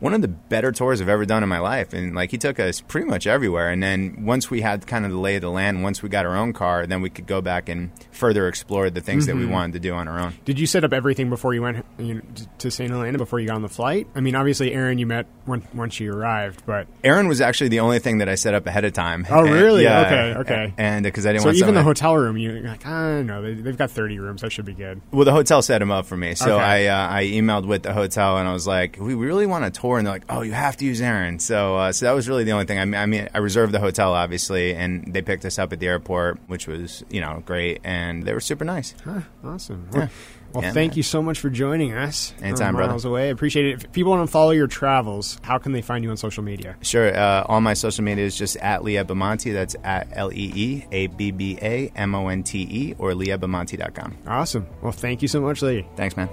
one 0.00 0.14
of 0.14 0.22
the 0.22 0.28
better 0.28 0.72
tours 0.72 1.00
I've 1.00 1.08
ever 1.08 1.24
done 1.24 1.42
in 1.42 1.48
my 1.48 1.58
life. 1.58 1.92
And 1.92 2.14
like 2.14 2.30
he 2.30 2.38
took 2.38 2.60
us 2.60 2.80
pretty 2.80 3.06
much 3.06 3.26
everywhere. 3.26 3.70
And 3.70 3.82
then 3.82 4.24
once 4.24 4.50
we 4.50 4.60
had 4.60 4.86
kind 4.86 5.04
of 5.04 5.10
the 5.10 5.18
lay 5.18 5.36
of 5.36 5.42
the 5.42 5.50
land, 5.50 5.82
once 5.82 6.02
we 6.02 6.08
got 6.08 6.26
our 6.26 6.36
own 6.36 6.52
car, 6.52 6.86
then 6.86 7.00
we 7.00 7.10
could 7.10 7.26
go 7.26 7.40
back 7.40 7.68
and 7.68 7.90
further 8.12 8.48
explore 8.48 8.90
the 8.90 9.00
things 9.00 9.26
Mm-hmm. 9.26 9.38
that 9.38 9.46
we 9.46 9.50
wanted 9.50 9.72
to 9.74 9.80
do 9.80 9.94
on 9.94 10.08
our 10.08 10.18
own. 10.20 10.34
Did 10.44 10.58
you 10.58 10.66
set 10.66 10.84
up 10.84 10.92
everything 10.92 11.30
before 11.30 11.54
you 11.54 11.62
went 11.62 11.84
you 11.98 12.14
know, 12.16 12.20
to 12.58 12.70
St. 12.70 12.90
Helena 12.90 13.16
before 13.18 13.40
you 13.40 13.46
got 13.48 13.56
on 13.56 13.62
the 13.62 13.68
flight? 13.68 14.06
I 14.14 14.20
mean, 14.20 14.34
obviously, 14.36 14.72
Aaron, 14.74 14.98
you 14.98 15.06
met 15.06 15.26
when, 15.46 15.66
once 15.74 15.98
you 16.00 16.12
arrived, 16.12 16.64
but 16.66 16.86
Aaron 17.02 17.28
was 17.28 17.40
actually 17.40 17.68
the 17.68 17.80
only 17.80 17.98
thing 17.98 18.18
that 18.18 18.28
I 18.28 18.34
set 18.34 18.52
up 18.54 18.66
ahead 18.66 18.84
of 18.84 18.92
time. 18.92 19.26
Oh, 19.30 19.40
And- 19.44 19.54
really? 19.54 19.82
yeah, 19.84 20.00
Okay, 20.06 20.34
okay. 20.40 20.74
And 20.76 21.02
because 21.04 21.24
I 21.26 21.30
didn't 21.32 21.42
so 21.42 21.48
want 21.48 21.58
even 21.58 21.74
the 21.74 21.82
hotel 21.82 22.16
room, 22.16 22.36
you're 22.36 22.60
like, 22.60 22.84
I 22.86 23.16
don't 23.16 23.26
know, 23.26 23.40
they, 23.42 23.54
they've 23.54 23.76
got 23.78 23.90
thirty 23.90 24.18
rooms. 24.18 24.44
I 24.44 24.48
should 24.48 24.64
be 24.66 24.74
good. 24.74 25.00
Well, 25.10 25.24
the 25.24 25.32
hotel 25.32 25.62
set 25.62 25.80
him 25.80 25.90
up 25.90 26.06
for 26.06 26.16
me, 26.16 26.34
so 26.34 26.56
Okay. 26.56 26.62
I 26.62 26.86
uh, 26.86 27.10
I 27.14 27.24
emailed 27.24 27.66
with 27.66 27.82
the 27.82 27.92
hotel 27.94 28.36
and 28.38 28.46
I 28.48 28.52
was 28.52 28.66
like, 28.66 28.98
"We 29.00 29.14
really 29.14 29.46
want 29.46 29.64
a 29.64 29.70
tour," 29.70 29.95
and 29.98 30.06
they're 30.06 30.14
like, 30.14 30.24
"Oh, 30.28 30.42
you 30.42 30.52
have 30.52 30.76
to 30.78 30.84
use 30.84 31.00
Aaron." 31.00 31.38
So 31.38 31.76
uh, 31.76 31.92
so 31.92 32.06
that 32.06 32.12
was 32.12 32.28
really 32.28 32.44
the 32.44 32.52
only 32.52 32.64
thing. 32.66 32.78
I 32.78 32.84
mean, 32.84 33.00
I 33.00 33.06
mean, 33.06 33.28
I 33.34 33.38
reserved 33.38 33.72
the 33.72 33.80
hotel 33.80 34.12
obviously, 34.12 34.74
and 34.74 35.12
they 35.12 35.22
picked 35.22 35.44
us 35.44 35.58
up 35.58 35.72
at 35.72 35.80
the 35.80 35.86
airport, 35.88 36.38
which 36.48 36.66
was 36.66 37.04
you 37.10 37.20
know 37.20 37.42
great, 37.46 37.80
and 37.84 38.24
they 38.24 38.32
were 38.32 38.40
super 38.40 38.64
nice. 38.64 38.94
Huh, 39.04 39.20
awesome. 39.44 39.88
Well, 39.92 40.08
well, 40.52 40.62
Yeah, 40.62 40.72
thank 40.72 40.92
man. 40.92 40.96
you 40.96 41.02
so 41.02 41.20
much 41.22 41.38
for 41.40 41.50
joining 41.50 41.92
us. 41.92 42.32
Anytime, 42.40 42.74
We're 42.74 42.78
brother. 42.78 42.92
miles 42.92 43.04
away. 43.04 43.30
Appreciate 43.30 43.66
it. 43.66 43.84
If 43.84 43.92
people 43.92 44.12
want 44.12 44.26
to 44.26 44.30
follow 44.30 44.52
your 44.52 44.68
travels, 44.68 45.38
how 45.42 45.58
can 45.58 45.72
they 45.72 45.82
find 45.82 46.02
you 46.04 46.10
on 46.10 46.16
social 46.16 46.42
media? 46.44 46.76
Sure. 46.82 47.14
Uh, 47.14 47.42
all 47.46 47.60
my 47.60 47.74
social 47.74 48.04
media 48.04 48.24
is 48.24 48.36
just 48.38 48.56
at 48.58 48.82
Lee 48.84 48.94
Abbamonte. 48.94 49.52
That's 49.52 49.76
at 49.84 50.08
L 50.12 50.32
E 50.32 50.52
E 50.54 50.84
A 50.92 51.08
B 51.08 51.30
B 51.32 51.58
A 51.60 51.92
M 51.96 52.14
O 52.14 52.28
N 52.28 52.42
T 52.42 52.60
E 52.70 52.94
or 52.98 53.10
leeabbamonte.com. 53.12 54.16
Awesome. 54.26 54.66
Well, 54.80 54.92
thank 54.92 55.20
you 55.20 55.28
so 55.28 55.40
much, 55.40 55.60
Lee. 55.62 55.86
Thanks, 55.96 56.16
man. 56.16 56.28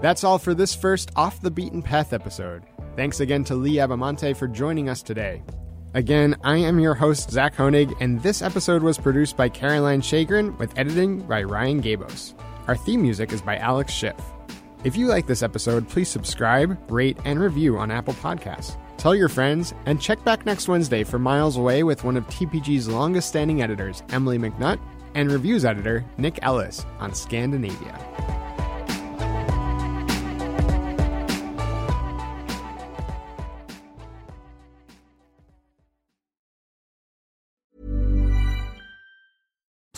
That's 0.00 0.24
all 0.24 0.38
for 0.38 0.54
this 0.54 0.74
first 0.74 1.10
Off 1.14 1.40
the 1.40 1.50
Beaten 1.50 1.82
Path 1.82 2.12
episode. 2.12 2.62
Thanks 2.96 3.20
again 3.20 3.44
to 3.44 3.54
Lee 3.54 3.74
Abbamonte 3.74 4.36
for 4.36 4.48
joining 4.48 4.88
us 4.88 5.02
today. 5.02 5.42
Again, 5.92 6.36
I 6.42 6.56
am 6.56 6.78
your 6.78 6.94
host, 6.94 7.30
Zach 7.30 7.54
Honig, 7.54 7.94
and 8.00 8.22
this 8.22 8.42
episode 8.42 8.82
was 8.82 8.96
produced 8.96 9.36
by 9.36 9.48
Caroline 9.48 10.00
Shagrin 10.00 10.56
with 10.58 10.76
editing 10.78 11.20
by 11.20 11.42
Ryan 11.42 11.82
Gabos. 11.82 12.34
Our 12.68 12.76
theme 12.76 13.02
music 13.02 13.32
is 13.32 13.42
by 13.42 13.56
Alex 13.56 13.92
Schiff. 13.92 14.14
If 14.84 14.96
you 14.96 15.06
like 15.06 15.26
this 15.26 15.42
episode, 15.42 15.88
please 15.88 16.08
subscribe, 16.08 16.78
rate, 16.90 17.18
and 17.24 17.38
review 17.38 17.76
on 17.76 17.90
Apple 17.90 18.14
Podcasts. 18.14 18.78
Tell 18.96 19.14
your 19.14 19.28
friends, 19.28 19.74
and 19.84 20.00
check 20.00 20.22
back 20.24 20.46
next 20.46 20.68
Wednesday 20.68 21.04
for 21.04 21.18
Miles 21.18 21.56
Away 21.56 21.82
with 21.82 22.04
one 22.04 22.16
of 22.16 22.26
TPG's 22.28 22.88
longest 22.88 23.28
standing 23.28 23.60
editors, 23.60 24.02
Emily 24.10 24.38
McNutt, 24.38 24.78
and 25.14 25.30
reviews 25.30 25.64
editor, 25.64 26.04
Nick 26.16 26.38
Ellis, 26.42 26.86
on 27.00 27.12
Scandinavia. 27.12 28.39